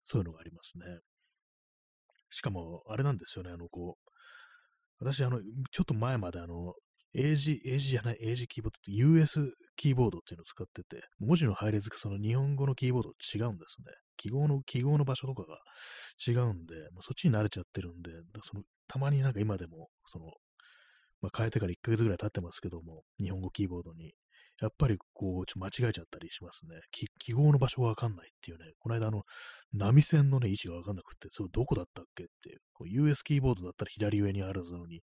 [0.03, 0.85] そういうのがありますね。
[2.29, 5.39] しかも、あれなんですよね、あの、こう、私、あの、
[5.71, 6.73] ちょっと前まであの、
[7.13, 13.85] 英字、英字じゃない、英字キーボードって US キーボードっていうのを使ってて、文字の配列がその日本語のキーボード違うんですね。
[14.17, 15.57] 記号の、記号の場所とかが
[16.25, 18.11] 違うんで、まあ、そっちに慣れちゃってるんで、
[18.43, 20.25] そのたまになんか今でも、その、
[21.21, 24.13] まあ、変えてから1ヶ月ぐらい経ってますけども、日本語キーボードに、
[24.61, 26.79] やっぱりこう、ちょっと間違えちゃったりしますね。
[26.91, 29.23] 記号の場所がわかんないっていうね、この間あの、
[29.73, 35.01] 波線のね、位置がわかんなくって、それどこだったっけっていう、こう US キーボードだったら左上にあるのに、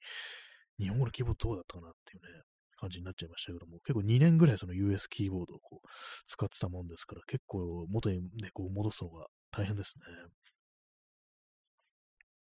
[0.79, 2.43] 日本語のキーボードどうだったかなっていうね、
[2.79, 5.88] 感じになっちゃいましたけども、結構2年ぐらいその US キーボードをこう
[6.27, 10.05] 使ってたもんですから、結構元にね、こう戻すのが大変ですね。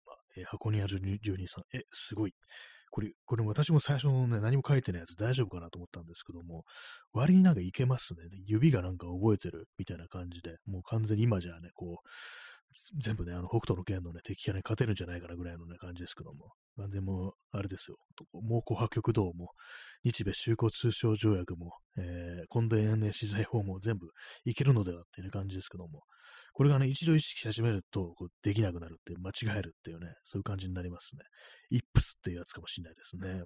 [0.05, 2.33] まあえー箱庭12さん、え、すごい。
[2.91, 6.63] これ、これ私も最初のね、何も書いてないやつ大丈夫かなと思ったんですけども、
[7.11, 8.19] 割になんかいけますね。
[8.45, 12.07] 指がなんか覚えてるみたいな感じで、もう完全に今じゃね、こう、
[12.99, 17.97] 全部ね、あの、北斗の剣のね、敵がね、勝てるんじゃないかなぐらいのね、感じですけども、完全もう、あれですよ、
[18.33, 19.51] 猛虎破局道も、
[20.03, 24.07] 日米修好通商条約も、えー、根田ね、資材法も全部
[24.45, 26.03] いけるのではっていう、ね、感じですけども、
[26.53, 31.23] これがね、一度意識し始めると、こうできなくなるって、間違えるっていうね、そういう感じになりますね。
[31.71, 33.43] イップスっていうやつかもしれないですね。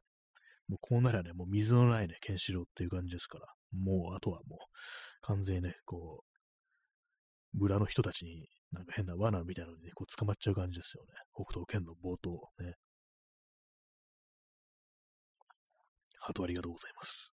[0.67, 4.59] もうこうならね、もう水のないね、ケンシロウっていう感じですから、もう、あとはもう、
[5.21, 6.23] 完全にね、こ
[7.53, 11.09] う、村の人たちになんか変な罠みたいなのに、ね、こう捕まっちゃう感じですよね。
[11.33, 12.73] 北斗剣の冒頭ね。
[16.19, 17.33] ハートありがとうございます。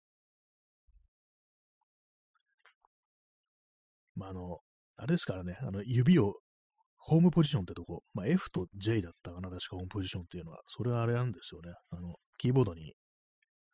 [4.14, 4.58] まあ、あの、
[4.98, 6.34] あれですからね、あの、指を
[6.98, 11.72] ホームポジションってとこ、まあ、F と J だったかな、確かホームポジションっていうのは、それはあれなんですよね。
[11.90, 12.92] あの、キーボードに、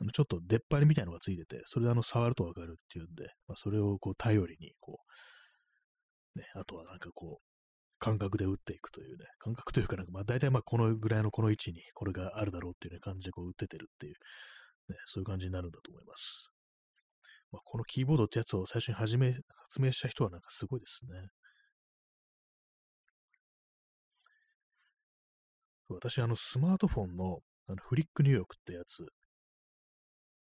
[0.01, 5.01] あのちょっと出っ張りみたいなのがついてて、それであの、触るとわかるっていうんで、まあ、それをこう、頼りに、こ
[6.37, 7.48] う、ね、あとはなんかこう、
[7.99, 14.13] 感覚で打っていくというね、感覚というかなんか、まあ大体まあこのぐらいのこの位置にこれがあるだろうっていう、ね、感じでこう打っててるっていう、
[14.93, 16.51] ね、そういう感じになるんだと思います。
[17.51, 19.35] まあ、このキーボードってやつを最初に始め、
[19.65, 21.29] 発明した人はなんかすごいですね。
[25.89, 27.39] 私、あの、スマートフォンの
[27.71, 29.07] あのフリック入力ってやつ、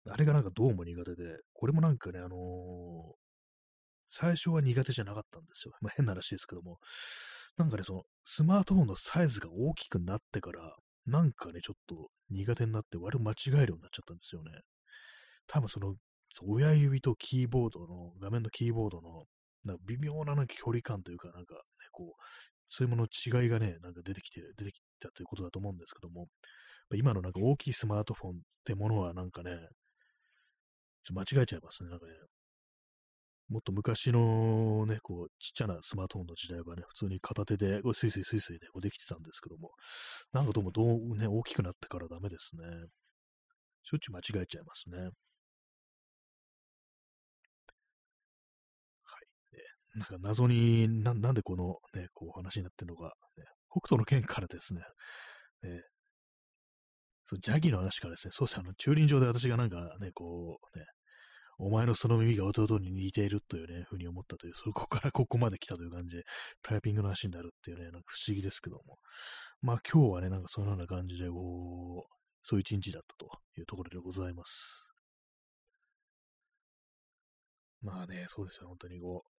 [0.08, 2.38] あれがなんかどうも苦手で、これもなんかね、あのー、
[4.08, 5.74] 最初は苦手じゃなかったんですよ。
[5.80, 6.78] まあ、変な話ですけども。
[7.56, 14.50] なんかね、その、スマートフォンのサイズが大きくなってから、なんかね、ちょっと苦手になって、割と間違えるようになっちゃったんですよね。
[15.46, 15.94] 多分その、
[16.42, 19.24] 親指とキーボードの、画面のキーボードの、
[19.64, 21.60] なんか微妙ななんか距離感というか、なんか、ね、
[21.92, 22.22] こう、
[22.68, 26.26] そういうもの違いがね、なんか出てきて、出てきたということだと思うんですけども、
[26.94, 29.50] 今のなんか大きいスマートフォンってものはなんかね、
[31.04, 31.90] ちょっと間違えちゃいますね。
[31.90, 32.12] なんかね、
[33.48, 39.70] もっと昔のね、こう、ちっちゃなスマートフォンの時代はね、普通に片手で、こうスイスイスイスイね、こうできてたんですけども、
[40.32, 42.64] なんかどうもどうね、大きくなってからダメですね。
[43.84, 44.98] しょっちゅう間違えちゃいますね。
[44.98, 45.10] はい。
[49.98, 54.80] なんか謎にな、なんでこのね、こう話になってるのか、ね、北斗の剣からですね、
[55.62, 55.82] ね
[57.24, 60.84] そう、ジャギの話からですね、そうですね、あの、駐輪場で私がなんかね、こう、ね、
[61.58, 66.24] お前のその耳が弟に似ているというね、ふうに思ったという、そこから ここまで来たという感じで、
[66.62, 68.98] タイピングの話になるっていうね、なんか不思議ですけども。
[69.62, 74.92] まあ今日はね、なんかそのような感じで、こう、そういう一日だったというところでございます。
[77.80, 79.30] まあね、そうですよ、本当にこう、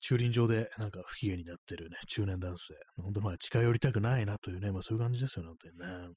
[0.00, 2.74] 駐輪場でなんか不機嫌になってるね、中年男性。
[2.96, 6.14] 本当まあ近寄りたくないなというね、まあそういう感じですよね、本当にね。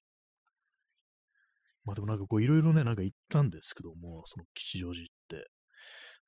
[1.84, 5.50] まあでもなんかこういろいろね、なんか行ったんですけども、その吉祥寺って。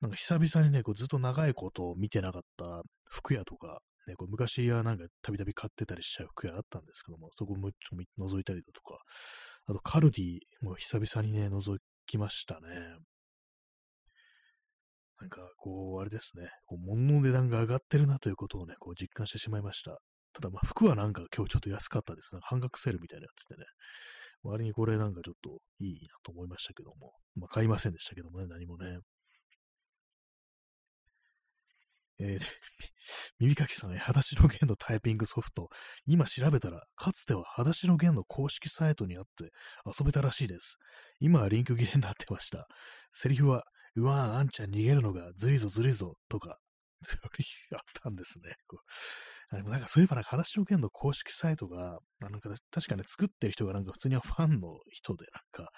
[0.00, 8.98] なんか久々にね、こうずっと長いこと見てなかった服屋とか、ね、こう昔はなんかたびたび買ってたりしちゃう服屋あったんですけども、そこもちょっと覗いたりだとか、
[9.66, 12.60] あとカルディも久々にね、覗きましたね。
[15.20, 19.98] なんかこう、あれですね、こう物の値段が上がってるなということをね、こう実感してしまいました。
[20.34, 22.30] ただまあ服はなんか今日ちょっと安かったです。
[22.32, 23.64] なんか半額セールみたいなやつでね、
[24.50, 27.12] 割にこれなんかちょっといいなと思いましたけども。
[27.36, 28.98] まあ、買いませんでしたけどもね、何もね。
[32.20, 32.40] えー、
[33.40, 35.68] 耳かきさん、裸足の弦のタイピングソフト。
[36.06, 39.50] 今調べたら、かつては裸足の弦の公式サイトにあって
[39.98, 40.78] 遊べたらしいです。
[41.18, 42.68] 今はリンク切れになってました。
[43.12, 43.64] セリフは、
[43.96, 46.58] うわー、あんちゃん逃げるのがずりぞずりぞとか、
[47.72, 48.56] あったんですね。
[49.62, 55.70] なんかそういえばなんか、話の件の公式サイトが、なんか確かね、作ってる人がなんか普通にはファンの人で、なんか、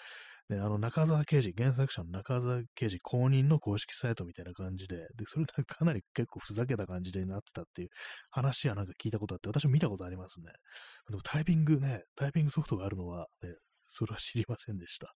[0.48, 7.88] ね、あの中澤刑事、原作者の中澤刑事公認の公式サイトみたいな感じで、で、それなんかかなり結構ふざけた感じでなってたっていう
[8.30, 10.52] 話はなんか聞いたことあって、私も見たことありますね。
[11.08, 13.50] でもタイピングね、タイピングソフトがあるのは、ね、
[13.84, 15.14] それは知りませんでした。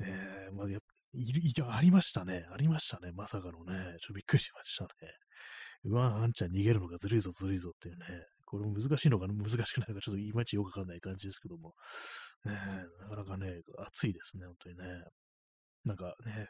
[0.00, 0.16] えね
[0.52, 0.78] まあ、や、
[1.12, 2.46] いや、ありましたね。
[2.52, 3.12] ありましたね。
[3.12, 3.96] まさかのね。
[4.00, 4.90] ちょっとびっくりしましたね。
[5.84, 8.06] うわ、あんちゃん逃げるのがずるいぞずるいぞっていうね、
[8.44, 11.74] これも難しいのか難しくないのかちょっといまいちよくわかんない感じですけども、
[12.44, 14.84] ねえ、なかなかね、熱いですね、本当にね。
[15.84, 16.48] なんかね、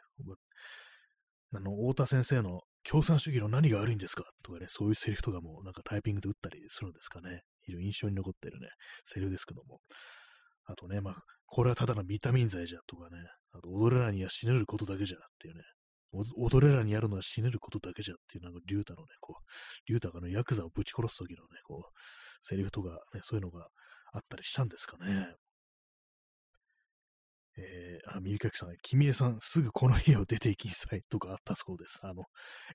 [1.53, 7.41] あの、太田先生の共産主義の何が悪いんですかとかね、そういうセリフとかもなんかタイピングで打ったりするんですかね。
[7.61, 8.67] 非常に印象に残ってるね、
[9.05, 9.79] セリフですけども。
[10.65, 11.15] あとね、まあ、
[11.45, 13.17] これはただのビタミン剤じゃとかね、
[13.51, 15.61] あと踊れないには死ねることだけじゃっていうね、
[16.13, 19.43] 踊れらにやるのは死ねることだけじゃっていう、なんか、リュータのね、こう、
[19.87, 21.99] リュータがのヤクザをぶち殺す時のね、こう、
[22.41, 23.67] セリフとか、ね、そういうのが
[24.13, 25.35] あったりしたんですかね。
[27.57, 31.99] えー、あ、耳かきさん、君江さん、すぐこの家を出て行きんさいとかあったそうです。
[32.03, 32.23] あの、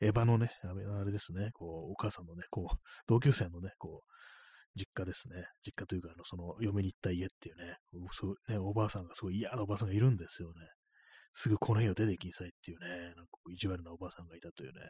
[0.00, 5.46] エヴァのね、あれですね、こう、お母さんのね、こう、同級生のね、こう、実家ですね。
[5.64, 7.76] 実家というか、あの、その、嫁に行った家っていうね、
[8.12, 10.54] そうね、おばあさんがすごい嫌なおばあさんがいるんですよね。
[11.32, 14.80] すぐこの家を出てきなさいっていうね、なんか意地悪なおばあさんがいたというね、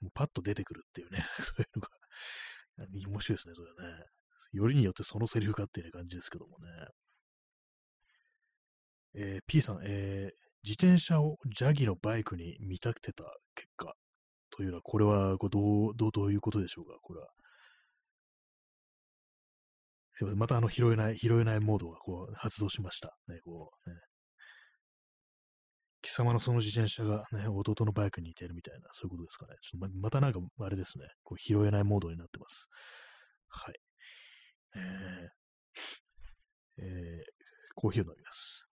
[0.00, 1.88] もうパッと出てくるっていうね、 そういうのが、
[3.08, 4.04] 面白いですね、それね。
[4.52, 6.68] よりによってそのセリフかっていう感じですけどもね。
[9.16, 13.94] えー、P さん、えー、自転車をジャギのバイクに見たくてた結果
[14.50, 17.28] というのは、これはこうどうどうどういうことでしょうか、これは。
[20.14, 23.16] すいません、またあの拾えない、拾えないモードがこう発動しました。
[23.28, 23.96] ね、こう、ね、
[26.04, 29.54] 貴様のその自転車がね、弟のバイクに似てるみたいな、そういうことですかね。
[29.62, 32.68] ちょっとまたなんか、あれですね、こう拾えないモードになってます。
[33.48, 33.74] はい。
[34.76, 37.22] えー、えー、
[37.74, 38.68] コーヒーを飲みます。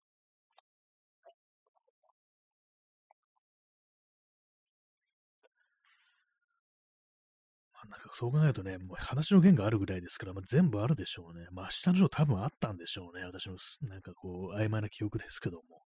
[7.89, 11.47] なんかそう考えるとね、もう話の弦があるぐらいですから、まあ、全部あるでしょうね。
[11.51, 13.25] まあ、明日のジョー多分あったんでしょうね。
[13.25, 13.57] 私の
[13.89, 15.81] なんかこう、曖昧な記憶ですけども。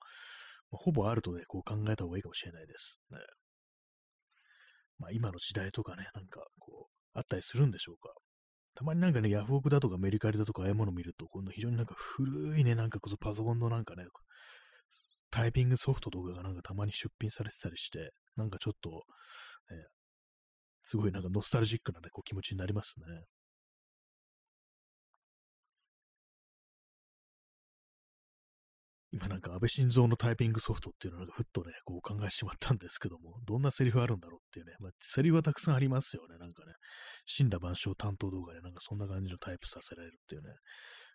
[0.72, 3.18] ほぼあるとね、こう考えた方がいいかもしれないですね。
[4.97, 8.13] まあ、今の時代とかね、なんかこう、あったりするんでしょうか。
[8.76, 14.05] たまになんかね、ヤフオクだとかメリカリだとかああいうものを見ると、この非常になんか古いね、なんかこそパソコンのなんかね、
[15.32, 18.95] タイピングソフトとかがなんかたまに出品されてたりして、なんかちょっと、ね、
[20.84, 23.05] すごいなんかノスタルジックな、ね、こう気持ちになりますね。
[29.16, 36.74] 今なんか安倍晋三のタイピングソフトっていうのをふっとね、こう考えてしまったんですけども、どんなセリフあるんだろうっていうね、まあ、セリフはたくさんありますよね、なんかね。
[37.26, 40.49] 死んだ万象担当動画でなんかそんな感じのタイプさせられるっていうね。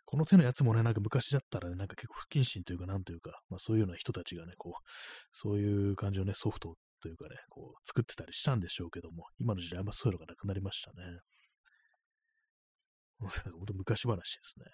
[0.06, 4.72] この手のやつもね、なんか昔だったらね、なんか結構不謹慎というか、なんというか、まあそういうような人たちがね、こう、
[5.32, 11.20] そういう感じのね、ソフトというかね、こう、作ってたりしたんでしょうけども、今の時代あんまそういうのがなくなりましたね。
[13.52, 14.64] 本当昔話ですね。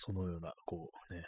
[0.00, 1.22] そのような、こうね、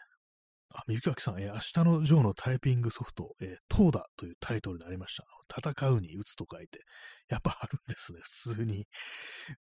[0.75, 5.25] あ、三垣さん、え、明日のジョーのタイピングソフト、えー、トーダというタイトルでありました。
[5.55, 6.81] 戦うに打つと書いて、
[7.29, 8.87] やっぱあるんですね、 普通に。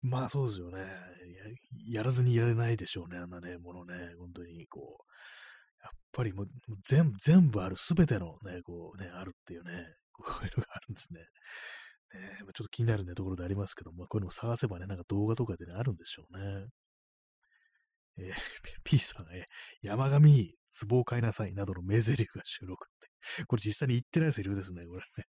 [0.01, 2.01] まあそうですよねや。
[2.01, 5.13] やらずにやれないでしょうね、あんなね、ものね、本当にこう。
[5.83, 6.49] やっぱりもう
[6.85, 11.21] 全部、全部ある、すべてのね、こうね、あるっていうね、こういうのがあるんですね。
[12.15, 16.67] ねちょっと気になるね、ところでありますけども、こういうのも探せばね、なんか動画とかでね、あるんでしょうね。
[18.19, 18.35] えー、
[18.85, 20.55] P さん、えー、山上、
[20.89, 22.91] 壺を買いなさいなどの名台詞が収録っ
[23.39, 23.45] て。
[23.47, 25.27] これ実際に言ってないセリフですね、これね。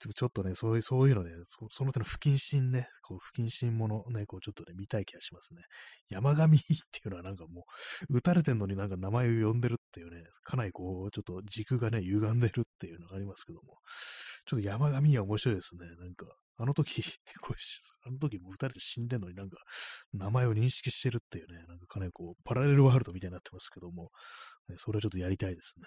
[0.00, 5.62] ちょっとね、そういう、そういうのね、そその手の不謹慎ね、こう不謹慎ものね、こうちょっとね、見たい気がしますね。
[6.08, 6.58] 山上ってい
[7.04, 7.64] うのはなんかも
[8.08, 13.78] う、撃たれてんのになんか名前を呼んでるっていうね、かなりこう、ちょっと軸がね、歪んでるっていうのがありますけども、
[14.46, 15.86] ちょっと山上は面白いですね。
[15.98, 16.26] なんか、
[16.56, 17.02] あの時、
[17.42, 17.56] こう
[18.06, 19.58] あの時も撃たれて死んでんのになんか、
[20.12, 24.10] 名前を認識してるっていうね、なんかかなりこう、パラレルワールドみたいになってますけども、
[24.76, 25.86] それはちょっとやりたいですね。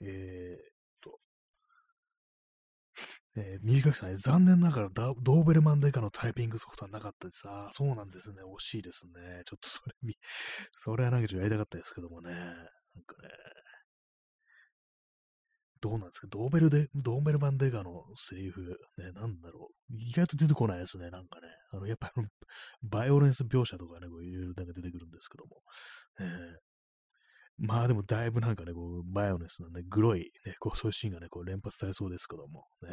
[0.04, 0.60] えー、っ
[1.00, 1.20] と、
[3.36, 7.48] えー、右書きさん、残念ながらドーベルマンデカのタイピングソフトはなかったです。
[7.48, 8.42] ああ、そうなんですね。
[8.42, 9.42] 惜しいですね。
[9.46, 9.94] ちょっとそれ、
[10.74, 12.30] それはなんかちょっとやりたかったですけどもね。
[12.32, 12.40] な
[13.00, 13.28] んかね、
[15.80, 16.26] どうなんですか？
[16.28, 19.94] ドーベルで、ドーベルマンデガのセリフ、ね、なんだろう。
[19.96, 21.48] 意外と出てこないですね、なんかね。
[21.72, 22.22] あの、やっぱり、
[22.82, 25.62] バイオレンス描写とかね、こういろいろなんか出てくるんですけども。
[26.20, 26.24] え
[27.60, 32.64] まあでもだいぶなんかね、こう、バイオレンスのね、グロい、ね、こう、そういうシーンがね、こう連発されそうですけども。
[32.82, 32.88] ね。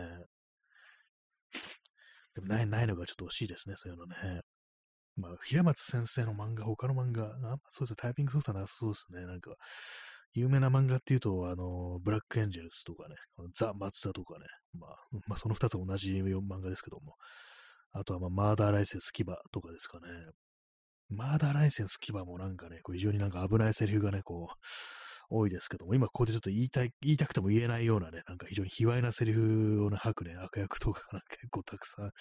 [2.35, 4.41] でもない、ないのがちょっと惜しいですね、そういうのね。
[5.15, 9.25] まあ、平松先生の漫画、他の漫画、あそうですねタイピング操作なさそうですね。
[9.25, 9.55] なんか、
[10.33, 13.15] 有名な漫画っていうと、あの、ブラックエンジェルスとかね、
[13.55, 14.45] ザ・松田とかね、
[14.77, 14.91] まあ、
[15.27, 17.15] まあ、その二つ同じ漫画ですけども、
[17.93, 20.07] あとは、まあ、マーダーライセンス牙とかですかね。
[21.09, 24.55] マーダーライセンス牙もなんかね、こう非常になんか危ないセリフがね、こう、
[25.29, 32.11] 多いですけども、今ここでちょっと言いたい、言いたくても言えないようなね、なんか非常に卑猥なセリフをね、吐くね、悪役とかが結構たくさん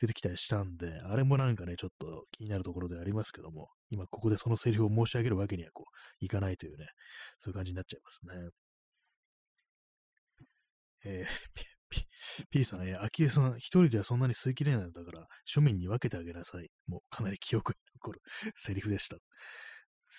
[0.00, 5.86] 出てきたりしたんで、あれもなんかね、ちょっと気になるところでありますけども、今ここでそのセリフを申し上げるわけにはこ
[6.20, 6.86] う、いかないというね、
[7.38, 8.50] そういう感じになっちゃいますね。
[11.04, 11.69] えー、
[12.50, 16.68] P, さん、えー、昭恵さん、一人ではそんなに吸い切れないのだから、庶民に分けてあげなさい。
[16.86, 18.22] もうかなり記憶に残る
[18.56, 19.16] セリフでした。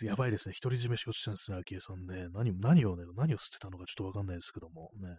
[0.06, 0.56] やばいですね。
[0.62, 2.30] 独り占めしようとしたんですね、昭恵さんね。
[2.30, 5.18] 何何をね、何を捨てたのかちょっとわかんないですけどもね。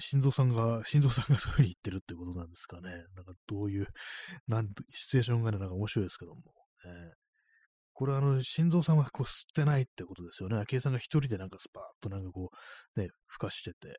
[0.00, 2.90] 心臓さんが、心臓さんがそういうふうに言ってるってことなんですかね。
[3.14, 3.88] なんかどういう、
[4.46, 6.40] なんシチュエーションがね、なんか面白いですけども。
[6.84, 7.12] ね、
[7.92, 10.56] これあの、心臓さんはこう吸ってないってことですよね。
[10.56, 12.50] 昭恵さんが一人でなんかスパーッとなんかこ
[12.96, 13.94] う、ね、孵化してて、ね。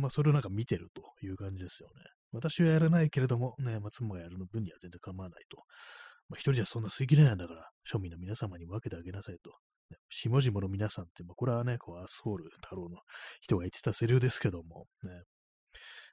[0.00, 2.04] まあそれをなんか見てるという感じですよね。
[2.32, 5.58] 私はやらないけれども、ね、まあ妻がやるの分には全然構わないと。
[6.28, 9.52] まあ、一人じゃそんな吸い切れないんだから、庶民の皆様に分けてあげなさいと。
[10.08, 12.98] 下々の皆さんって、まあ、これはね、こう、アスホール太郎の
[13.40, 15.10] 人が言ってたセリフですけども、ね、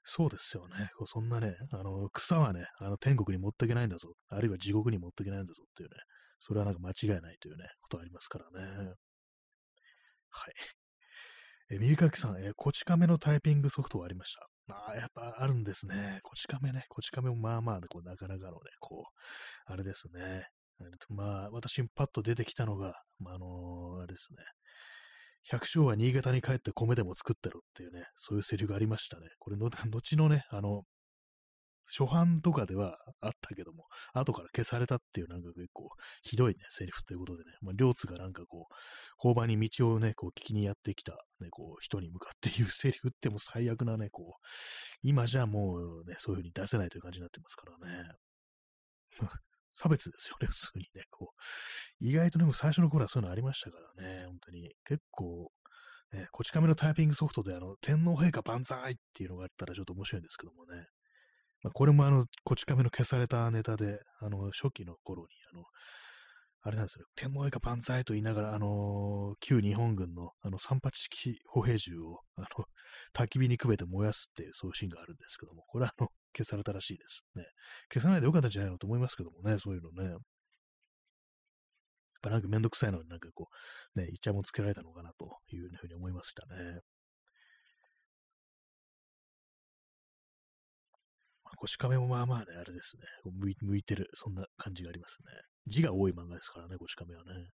[0.03, 0.89] そうですよね。
[0.97, 4.13] こうそんなね、あの、草はね、あの、天国に持っていけないんだぞ。
[4.29, 5.97] あるいは地獄に持っていけないんだぞっていうね、
[6.39, 8.93] それはなんか間違いないというね、ことありますからね。
[10.29, 10.53] はい。
[11.69, 14.33] え、耳かきさん、え、こち亀のタイピングソフトはありまし
[14.67, 14.73] た？
[14.73, 16.19] ああ、やっぱあるんですね。
[16.23, 16.85] こち亀ね。
[16.89, 19.05] こち亀もまあまあでこう、なかなかのね、こ
[19.67, 20.47] う、あれですね。
[21.09, 24.43] まあ、私にパッと出てきたのが、まあ、あのー、あれですね。
[25.49, 29.27] 百姓は新潟に帰って米でも作ってろっていうね、そういうセリフがありましたね。
[29.39, 30.83] これの、 後のね、あの、
[31.89, 35.89] 初版とかではあったけども、後から消されたっていうなんか結構
[36.21, 38.73] ひどいね、セリフということでね、まあ、両津がなんかこう、
[39.17, 44.47] 交番に道をね、こう聞きにやってきた、ね、こう、人に向かって言う セリフってもう最悪なね、こう、
[45.01, 48.11] 今じゃもうね、そういう風に出せないという感じになってますからね。
[49.73, 51.41] 差別ですよね、普通にね、こう。
[51.99, 54.73] 意外とね、最初の頃はそういうのありましたからね、本当に。
[54.85, 55.51] 結構、
[56.11, 60.87] ね、こち亀のタイピングソフトで、あの、天皇陛下万歳っていうのがあったらちょっと面白いんですけどもね。
[61.63, 65.63] まあ、これもあの、こち亀の消されたネタで、あの、初期の頃に、あの、
[66.61, 72.65] あれなんですよ、天皇陛下万歳と言いながら、あの、旧日本軍の、あの、三八式歩兵銃を、あの、
[73.13, 77.45] 焚き火にくべて燃やすっていう、そういうシーンがあるんですけども、これはあの、消されたらしいですね。
[77.93, 80.17] 消さないでよかったんじゃないのと思いますけどもね、そういうのね。
[82.23, 83.47] なんかめんどくさいのになんかこ
[83.95, 86.81] う、ね、イチャモンつけられたのかなというふうに思いましたね。
[91.57, 93.03] 腰亀もまあまあね、あれですね。
[93.25, 95.31] 向い向いてる、そんな感じがありますね。
[95.67, 97.49] 字が多い漫画ですからね、腰亀はね。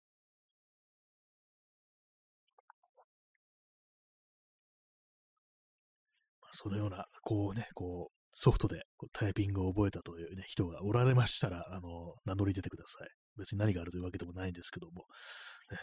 [6.41, 13.10] まあ、そのような、こうね、こう、ソフトでこうタイピングを覚えたというね、人がおられましたら、あの、名乗り出てください。
[13.38, 15.06] 別に何があるというわけでもないんですけども。
[15.72, 15.78] ね、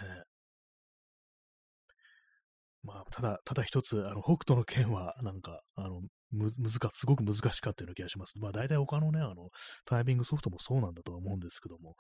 [2.83, 6.01] まあ、ただ、ただ一つ、あの、北斗の剣は、なんか、あの、
[6.31, 8.35] む、難、すごく難しかったような気がします。
[8.39, 9.51] まあ、大体他のね、あの、
[9.85, 11.97] タイピングソフトもそうなんだとは思うんですけども、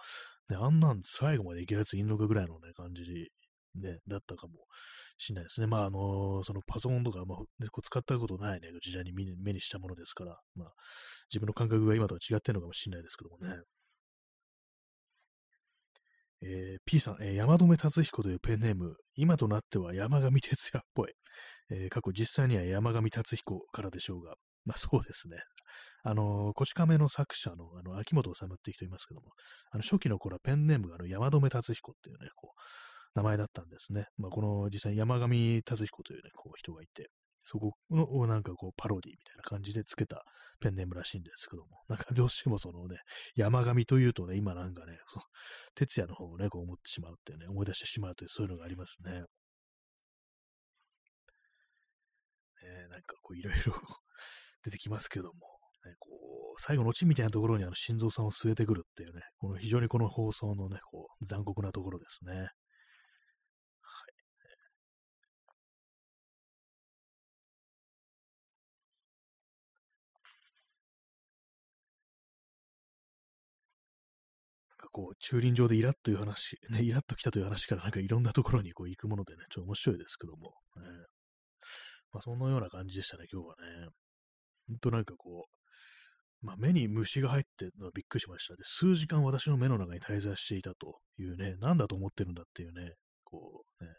[0.49, 3.03] ね、あんなん最後までいけるやついんのかぐらいのね、感じ
[3.75, 4.55] ね、だったかも
[5.19, 5.67] しれないですね。
[5.67, 7.39] まあ、あの、そのパソコンとか、まあ、
[7.83, 10.73] 使ったことないね、時代に目にしたものですから、まあ、
[11.31, 13.63] 自分の感覚が今とは違ってるのかもしれないですけどもね。
[16.43, 21.13] えー、P さん、えー、山留達彦というペンネーム、今となっては山上哲也っぽい。
[21.71, 24.35] えー、過去実際には山上達彦からでしょうが、
[24.65, 25.37] まあそうですね。
[26.03, 29.33] あのー、こち亀の作者の、あの、秋元治っていう人いますけども、
[29.71, 32.61] あの、初期の頃はペンネームがあの山留達彦っていうね、こう、
[33.15, 34.07] 名前だったんですね。
[34.17, 37.11] まあこの実際に山上達彦というね、こう人がいて、
[37.49, 40.23] そこのなんかこうパロディみたいな感じでつけた
[40.61, 42.99] ペンネームらしいんですけども、 なんかどうしてもそのね、
[43.35, 45.23] 山上というとね、今なんかね、 そ
[45.75, 49.13] 哲也の方をね、こう思ってしまうってうね、思い出してしまうというそういうのがありますね。
[49.13, 49.25] ね
[52.91, 53.73] なんかこういろいろ
[54.63, 56.11] 出てきますけども、ね、こ
[56.59, 62.51] う、最後のオチみたいなところにあの、心臓さんを据えてくるっていうね、この非常にこの放送のね、こう、残酷なところですね。
[74.99, 80.89] こう、駐輪場でイラッという話、ね、イラッと来たという話からなんかいろんなところにこう行くものでね、ちょっと面白いですけども、ね、
[82.13, 83.89] まあそのような感じでしたね、今日はね。
[84.67, 85.47] ほんとなんかこ
[86.43, 88.57] う、まあ目に虫が入ってるのはびっくりしました。
[88.57, 93.93] で、数時間私の目の中に滞在していたというね、なんだと思ってるんだっていうね、こうね、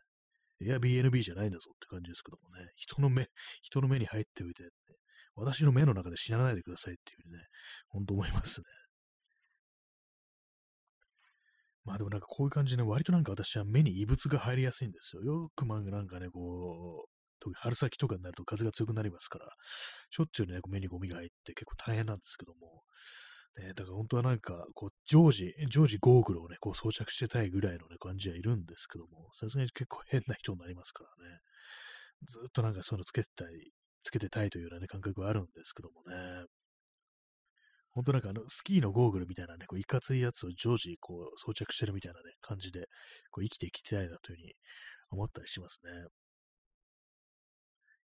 [0.61, 3.29] Airbnb じゃないんだぞって感じですけどもね、人の目、
[3.61, 4.69] 人の目に入っておいて、ね、
[5.35, 7.41] 私の目の中で死なないでくださいっていうね、
[7.87, 8.65] ほんと思いますね。
[11.85, 15.23] まあでもなんかこういう感じで、ね、割となんか私は目に異物が入りやすいんですよ。
[15.23, 17.09] よく漫画なんかね、こう、
[17.39, 19.47] 特に春先とかになると風が強くなりますから、
[20.09, 22.83] しょっちゅうね、目にゴミが入って結構大変なんですけども、
[23.57, 31.39] ね、だから本当はなんか、こう、常時、常時ゴーグルをね、こう装着してたいぐらいのね、感じはいるんですけども、さすがに結構変な人になりますからね、
[32.25, 33.71] ずっとなんかそういうのつけてたい、
[34.03, 36.45] つけてたいというようなね、感覚はあるんですけどもね。
[37.99, 42.87] 本当なんかあの、スキーのゴーグルみたいなね、こう、いかついやつを常時こう、装着してるみたいなね、感じで、
[43.29, 44.53] こう、生きていきたいなというふうに
[45.11, 45.91] 思ったりしますね。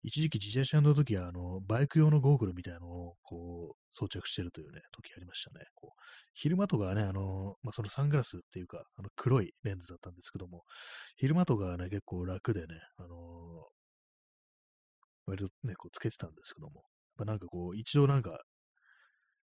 [0.03, 5.64] 一時期自転車の時は、あの、バイク用のゴーグルみたいなのを、こう、装着してるというね、時ありましたね。
[5.76, 6.01] こう、
[6.34, 10.64] 昼間とかはね、あの、まあ、そのサングラスっていうか、あの、黒いレンズだったんですけども、
[11.18, 13.68] 昼間とかはね、結構楽でね、あの
[15.26, 16.82] 割とね、こう、つけてたんですけども、
[17.16, 18.40] まあ、なんかこう、一度なんか、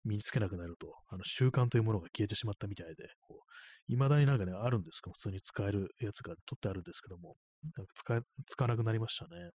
[0.06, 5.12] 身につけなくなると、あの習慣というものが消えてしまったみたいで、こう未だになんかね、あるんですか？
[5.12, 7.36] 普通に使えるやつが取ってあるんですけども、
[7.76, 9.52] なんか使え使わなくなりましたね。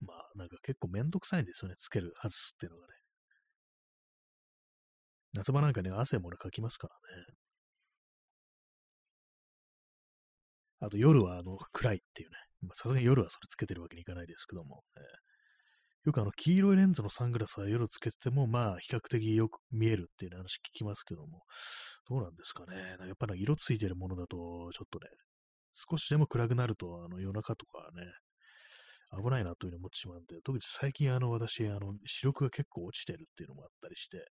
[0.00, 2.92] まあ、なんか結構めんどくさいんですよね、つける、外すっていうのがね。
[5.34, 7.26] 夏場なんかね、汗もね、かきますからね。
[10.80, 12.36] あと夜はあの暗いっていうね。
[12.74, 15.02] さすがに夜はそれつけてるわけにいかないですけども、ね、
[16.04, 21.42] よくあの、黄色いレンズのサングラスは夜つけてても、まあ、比較的よく見えるっていう話聞きますけども、
[22.08, 22.96] どうなんですかね。
[22.98, 25.06] かやっぱり色ついてるものだと、ちょっとね、
[25.74, 28.02] 少しでも暗くなると、あの、夜中とかね、
[29.22, 34.26] 危ないなというふうに思ってしまうんで、特に最近あの、私、あの、視力が結構落ちてるっていうのもあったりして、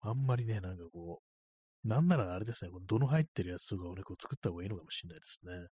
[0.00, 1.20] あんまりね、なんかこ
[1.84, 5.68] う、なんならあれですね、この度の入ってるやつとかをね、こう作った方がいいのかもしれないですね。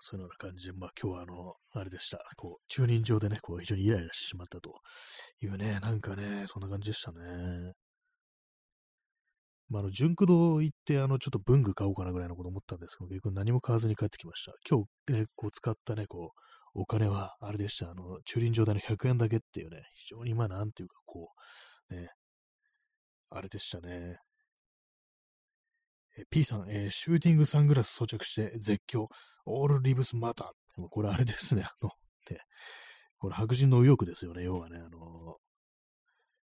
[0.00, 2.18] そういうような感じで、まあ今日はあの、あれでした。
[2.36, 4.80] こう、駐輪場でね、こう非常にイライラしてしまったと
[5.42, 7.72] いうね、なんかね、そんな感じでしたね。
[9.68, 14.52] まあ、あの、純駆堂行って、あの、ちょっと文具買おうかなぐらいのこと思ったんですけど、結局何も買わずに帰ってきました。
[14.68, 17.90] 今日ね、こう使ったね、こう、お金は、あれでした。
[17.90, 21.30] あの、駐輪場代の100円だけっていうね、非常にまあ、なんていうか、こ
[21.90, 22.10] う、ね、
[23.30, 24.18] あれでしたね。
[26.20, 29.06] え P さん、えー、シューティングサングラス装着して絶叫、
[29.46, 30.88] オールリブスマター。
[30.90, 31.90] これあれですね、あの、
[32.30, 32.38] ね、
[33.18, 35.36] これ白人の右翼ですよね、要はね、あの、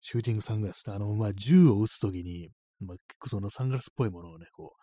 [0.00, 2.50] シューティングサングラスって、あの、まあ、銃を撃つときに、
[2.80, 4.82] まあ、結構そのサングラスっぽいものをね、こう、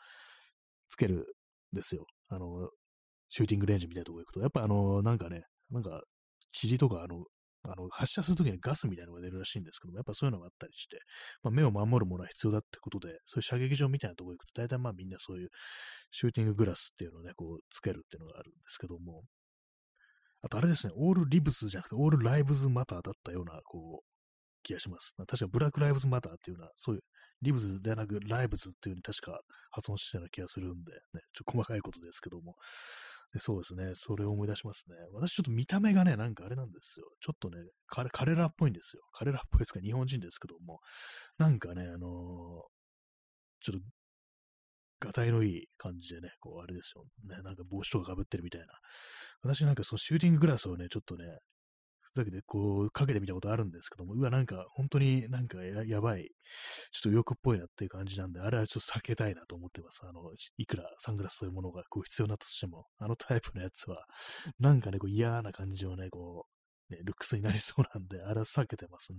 [0.90, 1.36] つける
[1.74, 2.06] んですよ。
[2.30, 2.70] あの、
[3.30, 6.02] シューティングレンジみたいなとこ行くと、やっぱあの、なんかね、なんか、
[6.62, 7.26] 塵とか、あの、
[7.64, 11.00] あの発射するときにガスみたいなのが出るらしいんですけども、やっぱそういうのがあったりして、
[11.44, 15.50] まあ、目を守るものは必要だってことで、そういう射撃場みたいなところ行くと、大体まあみんなそういう
[16.12, 19.24] シューティンググラスっていうのをね、こう、つけるっていうのがあるんですけども、
[20.42, 24.10] あとあれですね、オールリブスじゃなくて、オールライブズマターだったような、こう、
[24.64, 25.14] 気がします。
[25.18, 27.02] 確かブラックライブズマターっていうのは、そういう
[27.42, 29.40] リブズではなくライブズっていう風に確か
[29.72, 32.56] 発音してたような気がするんで、ね、ちょっと細かいことですけども。
[33.34, 33.94] でそうですね。
[33.96, 34.96] それを思い出しますね。
[35.14, 37.06] 私ちょっと見た目がね、なんかあれなんですよ。
[37.22, 37.58] ちょっとね、
[37.88, 39.04] 彼らっぽいんですよ。
[39.14, 40.80] 彼らっぽいですか、日本人ですけども。
[41.38, 42.00] なんかね、あのー、
[43.62, 43.80] ちょっ
[45.00, 47.06] と、がたいのいい感じでね、こう、あれですよ。
[47.24, 48.68] ね、なんか帽子とかかぶってるみたいな。
[49.44, 51.26] 私なんかそのシューティンググラスをね、ちょっとね、
[52.24, 56.30] ふざけてこう、かけてみたことあるんですけども、うわ、なんか、本当になんかややばい、
[56.92, 60.02] ちょっと欲っぽいなっていう感じなんで、あれはちょっと避けたいなと思ってます。
[60.06, 60.22] あの、
[60.58, 64.06] いくらサングラスというものがこう必要なとしても、あのタイプのやつは、
[64.60, 66.46] なんかね、こう嫌な感じをね、こ
[66.90, 69.18] う、ね、ルックスになりそうなんで、あれは避けてますね。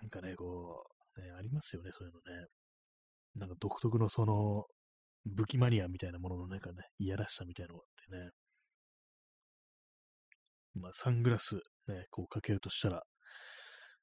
[0.00, 0.84] なんかね、こ
[1.16, 2.46] う、ね、ありますよね、そういうのね。
[3.36, 4.64] なんか独特のその、
[5.26, 8.30] 武器マニアみたいなもののなんかね、いやらしさみたいなのがあってね。
[10.74, 11.56] まあ、サングラス、
[11.88, 13.02] ね、こうかけるとしたら、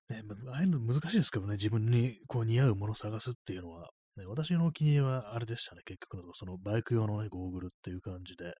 [0.09, 8.53] ね、まああいうの難しいですけどね、自分にこう似合うものを探すっていうのは、ね、私のお気に入りはあれでしたね、結局のそのバイク用のね、ゴーグルっていう感じで、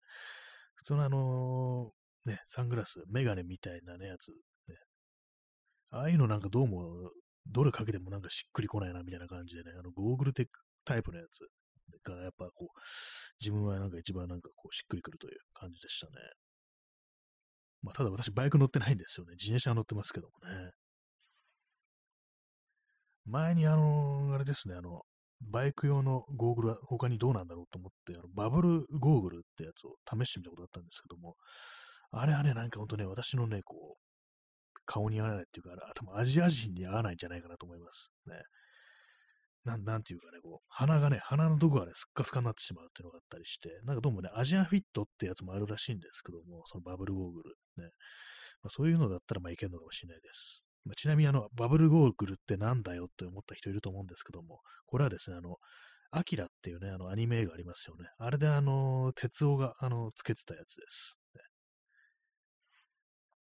[0.76, 4.30] 普通のあのー、ね、サングラス、メガネみたいなね、やつ、
[4.70, 4.78] ね、
[5.91, 7.12] ああいうのなんかどうも、
[7.47, 10.51] どれかけてもなんかしっくりこないなみたいな感じでね、あのゴーグルテック
[10.86, 11.47] タイプのやつ
[12.03, 12.80] がやっぱこう、
[13.39, 16.14] 自分はなんか一番なんかこうしっくりくるという感じでしたね。
[17.82, 19.34] まあ、ただ私バイク乗ってないんですよね。
[19.34, 20.72] 自転車乗ってますけどもね。
[23.26, 25.04] 前にあの、あれですね、あの、
[25.42, 31.36] バイク用のゴーグルは他にどうなんだろうと思って、あのバブルゴーグルってやつを試してみたことあったんですけども、
[32.12, 34.12] あれはね、なんかほんとね、私のね、こう、
[34.86, 38.12] 顔に合わないっていうか、多分アジア人に合わないんじゃないかなと思います。
[38.28, 38.36] ね。
[39.64, 47.91] なん、なんていうかね、こう、鼻がね、鼻のとこがね、すっかすかになってしまうっていうのがあったりして、なんかどうもね、アジアンフィットってやつもあるらしいんですけども、そのバブルゴーグルね。
[48.64, 50.66] まあ、そういうのだったらまあいけるのかもしれないです。
[50.86, 55.57] まあ、ちなみにあの、バブルゴーグルってなんだよって思った人いると思うんですけども、これはですね、あの、
[56.12, 58.09] アキラっていうね、あの、アニメ映画ありますよね。
[58.18, 61.20] あれであの、鉄夫が、あの、つけてたやつです。
[61.36, 61.41] ね、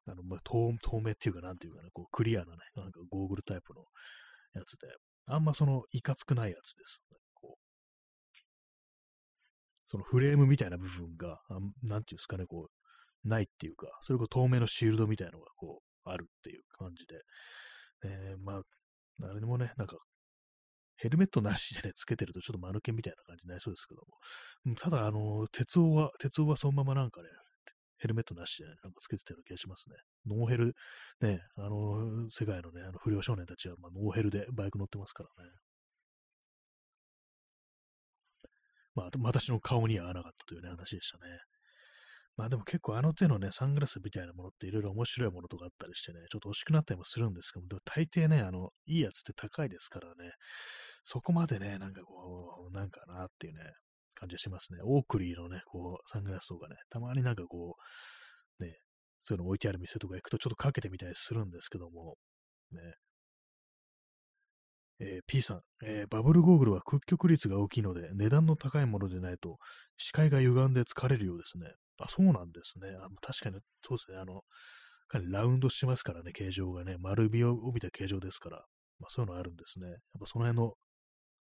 [0.07, 3.83] あの、まあ、透透明っていうか、なんていうかね、こう、クリアなね、なんかゴーグルタイプの
[4.53, 4.87] やつで、
[5.27, 7.03] あんまその、いかつくないやつです。
[9.87, 11.39] そのフレームみたいな部分が、
[11.83, 17.21] なんていうんですかね、こう、ないっていうか、それこそ透明のシールドみたいのがこう、あるっていう感じで、
[18.03, 18.61] えー、まあ、
[19.23, 19.97] あれでもね、なんか、
[20.97, 24.01] ヘルメットなしでね、つけてるとちょっと間抜けみたいな感じになりそうですけど
[24.65, 27.29] も、ただ、あの、鉄王は、鉄王はそのままなんかね、
[27.97, 29.95] ヘルメットなしで、ね、なんかつけてたような気がしますね。
[30.27, 30.75] ノーヘル、
[31.21, 35.51] ね、あの、世界のね、あの不良少年たちは、まあ、ノーヘルでバイク乗ってますからね。
[38.95, 41.39] まあ、私の顔には合わなかったというね、話でしたね。
[42.37, 50.31] まあでも結構あの手のね、サングラスみたいなものっていろいろ面白いものとかあったりしてね、ちょっと欲しくなったりもするんですけども、でも大抵ね、あの、いいやつって高いですからね、
[51.05, 53.59] そこまでね、なんかこう、なんかなっていうね、
[54.15, 54.79] 感じがしますね。
[54.83, 57.75] オークリーのね、こう、サングラスとかね、たまになんかこ
[58.59, 58.79] う、ね、
[59.25, 62.15] そういうの置いてある店とか行くとちょっとかけてみたりするんですけども、
[62.71, 62.79] ね。
[64.99, 69.57] えー、P さん、えー、バブルゴーグルは屈曲率が大きいので、値段の高いものでないと、
[69.97, 71.73] 視界が歪んで疲れるようですね。
[71.99, 72.95] あ、そうなんですね。
[73.01, 74.17] あ確かに、そうですね。
[74.17, 74.43] あの、
[75.07, 76.95] かなりラウンドしてますからね、形状がね。
[76.99, 78.65] 丸みを帯びた形状ですから。
[78.99, 79.87] まあそういうのあるんですね。
[79.89, 80.73] やっぱその辺の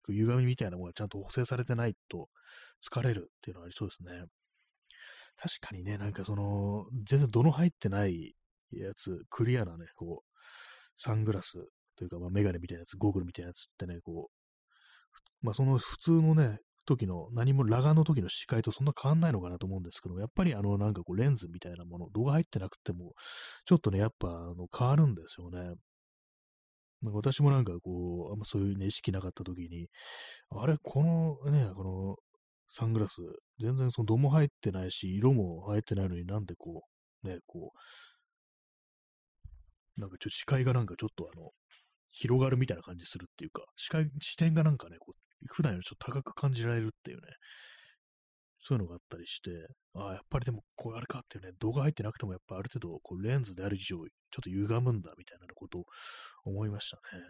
[0.09, 2.29] 歪みみたいなものがちゃんと補正されてないと
[2.85, 4.25] 疲れるっていうのはありそうですね。
[5.37, 8.35] 確かにね、なんかその、全然度の入ってない
[8.73, 10.41] やつ、クリアなね、こう、
[10.97, 11.53] サングラス
[11.97, 23.15] というか、まあ、メガネみたいなやつ、ゴーグルみたいなやつってね、こう、まあ、その普通のね、時の、何も裸眼の時の視界とそんな変わんないのかなと思うんですけど、やっぱりあの、なんかこう、レンズみたいなもの、動画入ってなくても、
[23.65, 25.75] ちょっとね、やっぱ、あの、変わるんですよね。
[27.01, 29.89] まあ、私もなんかこう、あんまそういうね、意識なかった時に、
[30.51, 32.17] あれ、このね、この
[32.77, 33.19] サングラス、
[33.61, 36.83] 全然その度も入ってないし、色も入ってないのになんでこ
[37.23, 37.73] う、ね、こ
[39.97, 41.51] う、なんかちょっと視界がなんかちょっとあの、
[42.11, 47.23] 広がるみたいな感じするっていうか、視界、視点がなんかね、こう、普段よりちょっと高く感じられるっていうね、
[48.61, 49.51] そういうのがあったりして、
[49.95, 54.07] ああ、やっぱりでも、これあれかっていうね、動画入ってなくても、やっぱある程度、こう、レンズである以上、ちょっ
[54.43, 55.85] と歪むんだ、みたいなことを
[56.45, 57.23] 思いましたね。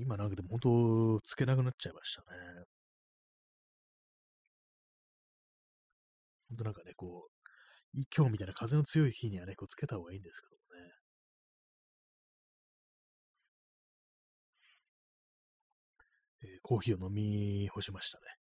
[0.00, 2.64] 今なんかでも本当、つけなくなっちゃいましたね。
[6.48, 7.40] 本当なんかね、こう、
[8.16, 10.92] 今日みたいな風の強い日にはね、こうつけた方がいいんですけどもね。
[16.42, 18.39] えー、コーヒーを飲み干しましたね。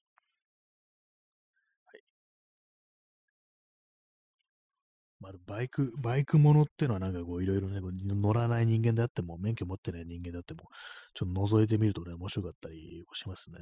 [5.25, 10.69] まあ、バイク、バイクものっていうのはなんかこういろいろね、乗らない人間であっても、免許持ってない人間であっても、
[11.15, 13.57] ちょっと覗いてみるとね、面白かったりしますね。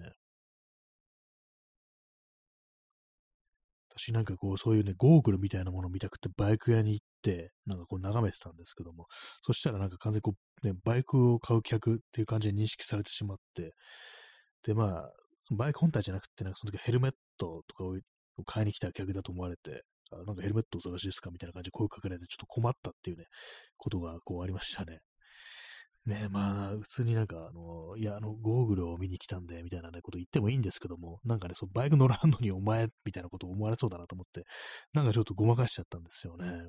[3.95, 9.05] 私なんかこう、そういうね、ゴーグルみたいなものを見たくて、バイク屋に行って、なんかこう眺めてたんですけども、
[9.43, 10.33] そしたらなんか完全にこ
[10.63, 13.73] う、ね、バイクを買う客っていう感じで認識されてしまって、
[14.63, 15.11] で、まあ、
[15.51, 23.25] バイク本体じゃなくて、なんかその時ヘルメットとかを買いに来た客だと思われて、あなんかヘルメットお探しですかみたいな感じで声かけられて、ちょっと困ったっていうね、
[23.77, 24.99] ことがこうありましたね。
[26.05, 34.45] ねまあ、普通になんか、あの、いや、あの、ゴーグルを見に来たんで、みたいなね、こと言ってもいいんですけども、なんかね、そう、バイク乗らんのにお前、みたいなこと思われそうだなと思って、
[34.91, 36.67] なんかちょっとごまかしちゃったんですよね。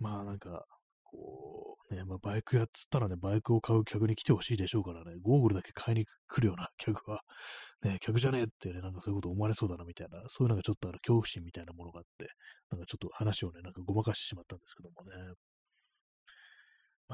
[0.00, 0.66] まあ、なんか、
[1.04, 1.63] こう、
[1.94, 7.22] ね、まあ、バイクやっつったらね、バイクを買う客に来てほしいでしょうからね、ゴーグルだけ買いに来るような客は、
[7.82, 12.28] ね、客じゃねえってね、なんかそういうこと思われそうだなみたいな、そういうなんかちょっとあの恐怖心みたいなものがあって、
[12.70, 15.34] なんかちょっと話をね、なんかごまかしてしまったんですけどもね。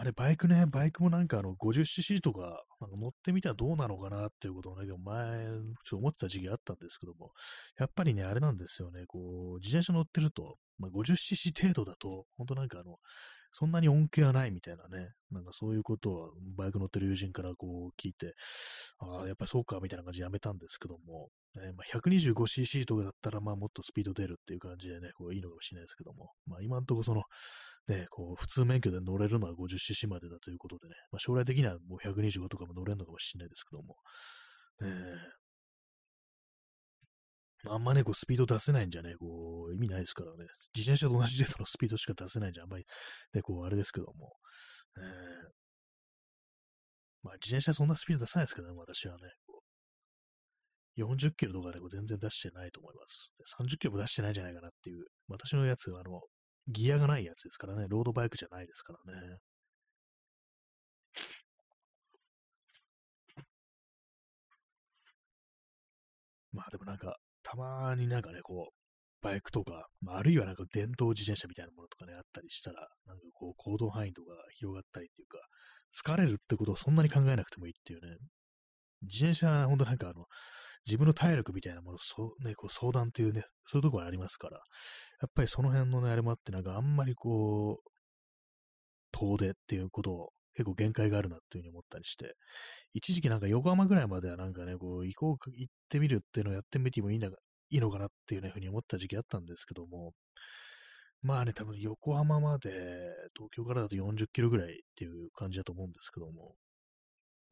[0.01, 7.33] あれ、バイクね、バイクもなんかあの 50cc とか、なんか乗ってみたらどうなのかなっていうことをね、前、ちょっと思ってた時期あったんですけども、
[7.79, 12.97] やっぱりね、あれなんですよね、こう、自転車乗ってると、まあ、50cc 程度だと、本当なんかあの、
[13.53, 18.35] そんなに恩恵はないみたいなね、なんかそういうことをバイク乗ってる友人からこう聞いて、
[19.01, 27.25] ああ、やっぱりそうかみたいな感じでやめたんですけども、ねまあ、125cc とかだったらまあもっとスピード出るっていう感じでね、こういいのかもしれないですけども、まあ今んとこその、
[27.89, 33.97] ね、こう普通免許で乗れるのは 50cc までだということでね、まあ、将来的にはもう125とかも乗れるのかもしれないですけども、
[34.81, 34.89] ね、
[37.69, 40.47] あんまね、こう、スピード出せないんじゃね、こう、意味ないですからね。
[40.75, 42.85] 自転車と同じ程度のスピードしか出せないんじゃ、あんまり、
[43.35, 44.33] ね、こう、あれですけども。
[44.97, 45.03] えー、
[47.23, 49.29] まあ、自転車そんなスピード出さないですけどね、私はね。
[50.97, 53.33] 40キロとかで、全然出してないと思います。
[53.61, 55.05] 30キロも出してないんじゃないかなっていう。
[55.29, 56.23] 私のやつは、あの、
[56.71, 59.39] ギアがないやつですからね、ロードバイクじゃないですからね。
[66.53, 68.75] まあでもなんか、たまになんかね、こう、
[69.23, 75.39] バイクとか、まあ、あるいはなんか電動自転車みたいなものとかね、あったりしたら、なんかこう、行動範囲とか広がったりっていうか、
[75.95, 78.17] 疲れるってことをそんなに考えなくてもいいっていうね。
[79.03, 80.27] 自転車、ほんとなんかあの、
[80.87, 87.91] 自分の体力みたいなもの、そうね、こう相談っていうね、そういうところありますから、やっぱりその辺のね、あれもあって、なんかあんまりこう、
[89.13, 92.35] 遠出っていうことを結構限界があるなっていうふうに思ったりして、
[92.95, 100.13] 一時期なんか横浜ぐらいまではなんかね、こう、行こう、行ってみるっていうのをやってみてもいいんだいいのかなっていうふうに思った時期あったんですけども、
[101.23, 102.71] まあね、多分横浜まで
[103.37, 106.55] 東京からだと40キロぐらいっていう感じだと思うんですけども、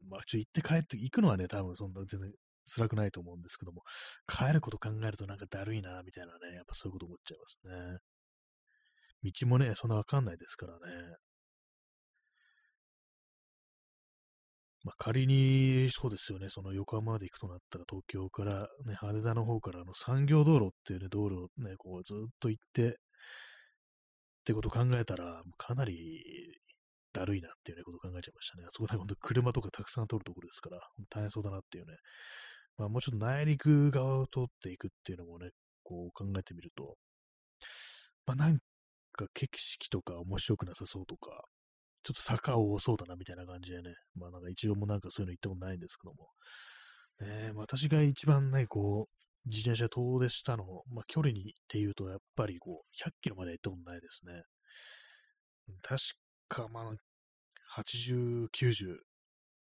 [0.09, 2.31] まあちょ行って帰って、行くのはね、多分そんな全然
[2.69, 3.83] 辛くないと思うんですけども、
[4.27, 7.99] 帰ること考えるとなんかだるいな、みたいなね、やっぱそういうこと思っちゃいますね。
[9.23, 10.79] 道もね、そんなわかんないですからね。
[14.83, 22.93] まあ、仮に、そうですよね、その横浜まで行くとなったら、東京から、ね、羽田の方からあの産業道路っていうね、道路をね、こうずっと行って、っ
[24.45, 26.57] てこと考えたら、かなり
[27.13, 28.63] だるいなっていうね、こと考えちゃいましたね。
[28.67, 31.93] あそこで本当車とかたくさん通るところですから、大変そうだなっていうね。
[32.77, 35.49] まあもうちょっと内陸側を通っていくっていうのもね、
[35.83, 36.95] こう考えてみると、
[38.25, 38.59] まあなん
[39.13, 41.45] か景色とか面白くなさそうとか、
[42.03, 46.29] ちょっと坂多そうだなみたいな感じでね、まあなんか一応もなんかそういうの行ったことないんですけども、
[47.21, 54.43] ね、私が一番ね、こう、自転車遠出したの、まあ距離にっていうと、やっぱりこう、100キロまで行ったことないですね。
[55.81, 56.01] 確
[56.47, 56.93] か、まあ、
[57.81, 58.97] 80、90、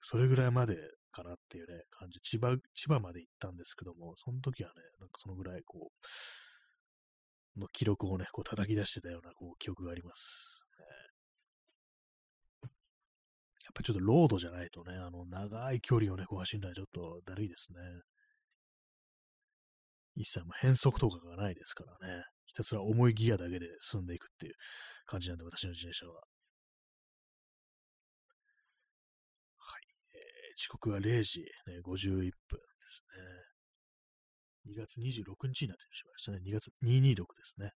[0.02, 0.76] それぐらいまで
[1.14, 2.20] かなっていうね、感じ。
[2.20, 5.90] 千葉、千葉まで行ったんですけども、その時はね、なんかそのぐらいこ
[7.56, 10.64] う、の記録をね、こう叩き出してたようなこう記憶があります。
[13.64, 17.78] やっぱちょっとロードじゃないとね、あの、長い距離をね、こう走るのはちょっとだるいですね。
[20.16, 22.24] 一切も変速とかがないですからね。
[22.46, 24.54] ひたすら重いギアだけで進んでいくっていう
[25.06, 26.22] 感じなんで、私の自転車は。
[30.56, 32.32] 時刻は0時、ね、51分で
[32.88, 33.04] す
[34.66, 34.72] ね。
[34.72, 36.38] 2月26日になってしまいましたね。
[36.44, 37.72] 2月226ですね。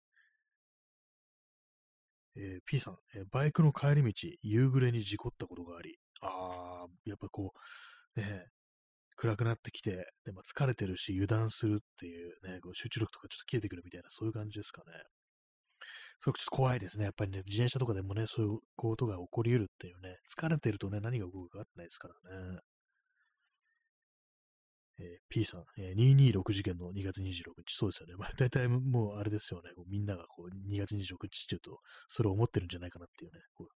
[2.37, 7.53] えー、P さん、えー、バイクの帰り道、夕暮れに事故ったことがあり、あー、やっぱこ
[8.17, 8.47] う、ね、
[9.17, 14.93] 暗くなってきて、でまあ、疲れてるし、油断するっていうね、こう集中力とかちょっと切れてくるみたいな、そういう感じですかね。
[16.21, 17.05] すごくちょっと怖いですね。
[17.05, 22.61] やっぱりね、自転車とかでもね、そういうことが起こり得るっていうね、疲れてるとね、何が起こるかわかんないですからね。
[25.01, 28.15] えー、P さん、えー、226事件の2月26日、そうですよね。
[28.17, 33.69] まあ、大体もうあれですよね、こうみんながこう2月26日っていうと、それを思ってるんじゃないかなっていうね、こ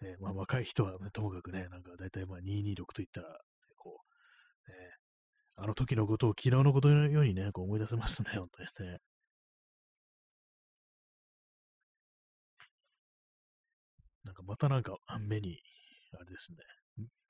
[0.00, 3.38] うねまあ、若い人は、ね、ともかくね、なんか大体まあ226と言ったら、
[3.78, 4.00] こ
[4.68, 4.76] う、ね、
[5.56, 8.98] あの時のことを昨日のことのようにね、こう思い出せますね、本当にね。
[14.24, 15.58] なんかまたなんか目に、
[16.14, 16.58] あれですね、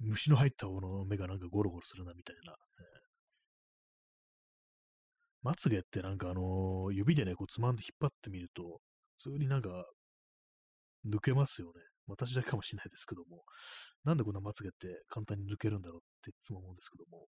[0.01, 2.57] 虫の入った方の目がなんかゴロゴロするなみたいな、
[5.43, 8.81] まつげってなんかあの、指でね、こうつまんで引っ張ってみると、
[9.19, 9.71] 普通になんか、
[11.05, 11.73] 抜けますよね。
[12.07, 13.43] 私だけかもしれないですけども、
[14.05, 17.27] なんでこんなまつげって簡単に抜けるんだろうっていつも思うんですけども、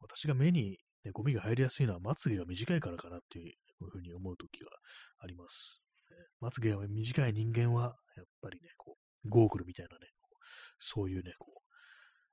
[0.00, 4.70] 私が目に、ね、ゴミが入りやすいのはまつげが短いからかなっていうふうに思う時が
[5.18, 5.82] あります。
[6.40, 10.06] まつげが短い人間は、やっぱりね、こう、ゴーグルみたいなね、
[10.78, 11.60] そういうね、こう、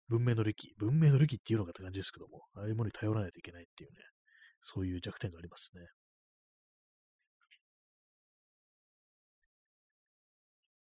[0.09, 3.97] 文明の利文明の利っていうのかって感じですけども、ああいうものに頼らないといけないっていうね、
[4.61, 5.82] そういう弱点がありますね。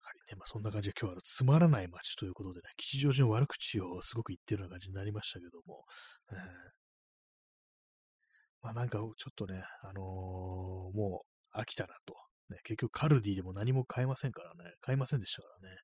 [0.02, 5.84] はいね、まあ、そんな感じで今日はつまらない街ということでね、吉祥寺の悪口をすごく言ってるような感じになりましたけども、
[6.32, 6.38] えー、
[8.62, 10.04] まあなんかちょっとね、あのー、
[10.96, 11.24] も
[11.54, 12.25] う飽きたなと。
[12.50, 15.76] ね、結局カルディでも何も買えませんからね、買いませんでしたからね。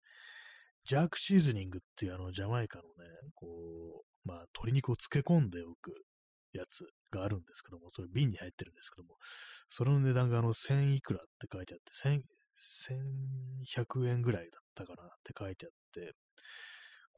[0.85, 2.89] ジャークシーズニングっていうあのジャマイカのね、
[3.35, 3.47] こ
[4.03, 5.93] う、まあ鶏肉を漬け込んでおく
[6.53, 9.15] やつがあるんですけども、それ瓶に入ってるんですけども、
[9.69, 11.91] それの値段があの1000いくらって書いてあって、
[13.75, 16.13] 1100円ぐらいだったかなって書いてあって、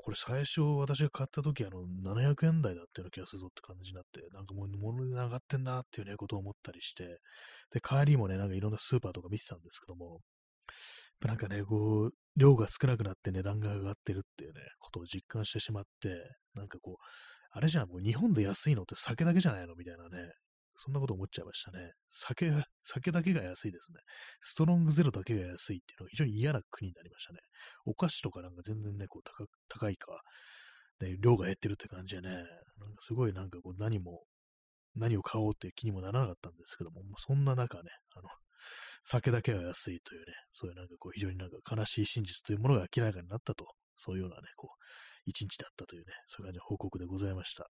[0.04, 7.22] これ最初私が買った時あの700円台だったような気がするぞって感じになって、なんかもう物値上がってんなっていうね、ことを思ったりして、
[7.72, 10.20] で、帰りもね、なんかいろんなスーパーとか見てたんですけども、
[11.22, 16.10] なんかね、こう、量が少なくなって値段が上がってるっていうね、ことを実感してしまって、
[16.54, 17.04] なんかこう、
[17.52, 20.34] あれじゃん、もう日本で安いのって酒だけじゃないのみたいなね、
[20.84, 21.94] そんなこと思っちゃいましたね。
[22.10, 22.52] 酒、
[22.84, 24.00] 酒だけが安いですね。
[24.42, 27.40] ストロングゼロだけが安いっていうのは非常に嫌な国になりましたね。
[27.86, 30.12] お菓子とかなんか全然ね、こう高高いか、
[31.00, 32.48] ね、量が減ってるって感じでね、なんか
[33.00, 34.24] すごいなんかこう何も、
[34.96, 37.84] 何を買おうっていう気にもならなかったんですけども、もうそんな中ね、
[38.18, 38.28] あの、
[39.06, 44.84] 酒だけは安いというね、そういうなんかこう非常になんか悲しい真実というものが明らかになったと、そういうようなね、こう、
[45.26, 47.70] 一日だったというね、そういう感じの報告でございました。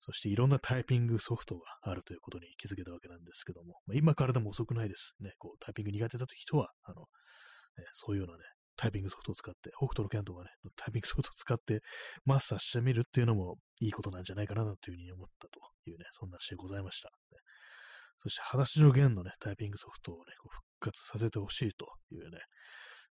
[0.00, 5.32] そしていろんなタイピングソフトがあるということに気づけたわけなんですけども、まあ、今からでも遅くないですね。
[5.38, 8.44] こうタイピング苦手だという人は、あの、ね、そういうようなね、
[8.76, 11.80] タイピングソフトを使って、北斗の剣とかね、タイピングソフトを使って
[12.24, 17.08] マスターしてみるっていうのもいいことなんじゃないかなというふうに思ったというね、そんな話でございました。
[17.08, 17.38] ね、
[18.22, 22.38] そして、裸足の弦のね、タイピングソフトをね、こう復活させてほしいというね、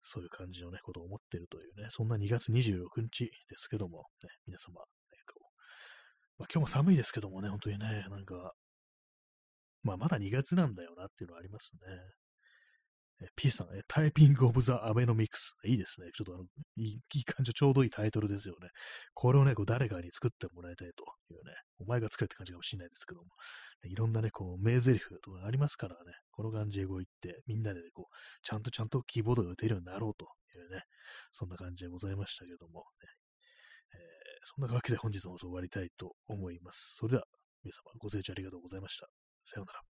[0.02, 4.82] そういう感じのね、ことを思ってるというね、そんな2月26日ですけども、ね、皆様、
[6.38, 8.54] まあ、今日も寒いですけどもね、本当にね、なんか、
[9.84, 11.80] まあ、まだ2月なんだよなっていうのはありますね。
[13.36, 15.56] P さん、タイピングオブザ・アベノミクス。
[15.66, 16.10] いいですね。
[16.16, 16.44] ちょっとあの
[16.76, 18.70] いい感じ、ちょうどいいタイトルですよね。
[19.16, 23.28] これをね、こう誰かに作ってもらいたいというね、お前が作れって感じかもしれないですけども、
[23.86, 30.26] いろんなね、こう、名台詞とかありますからね、この感じでこう言って、みんなで、ね、こう、ちゃんとちゃんとキーボードが打てるようになろうと
[30.56, 30.84] いうね、
[31.32, 33.10] そんな感じでございましたけども、ね
[33.94, 36.96] え、そんなわけで本日も終わりたいと思います。
[36.96, 37.26] それでは、
[37.64, 39.08] 皆様ご清聴ありがとうございました。
[39.44, 39.87] さようなら。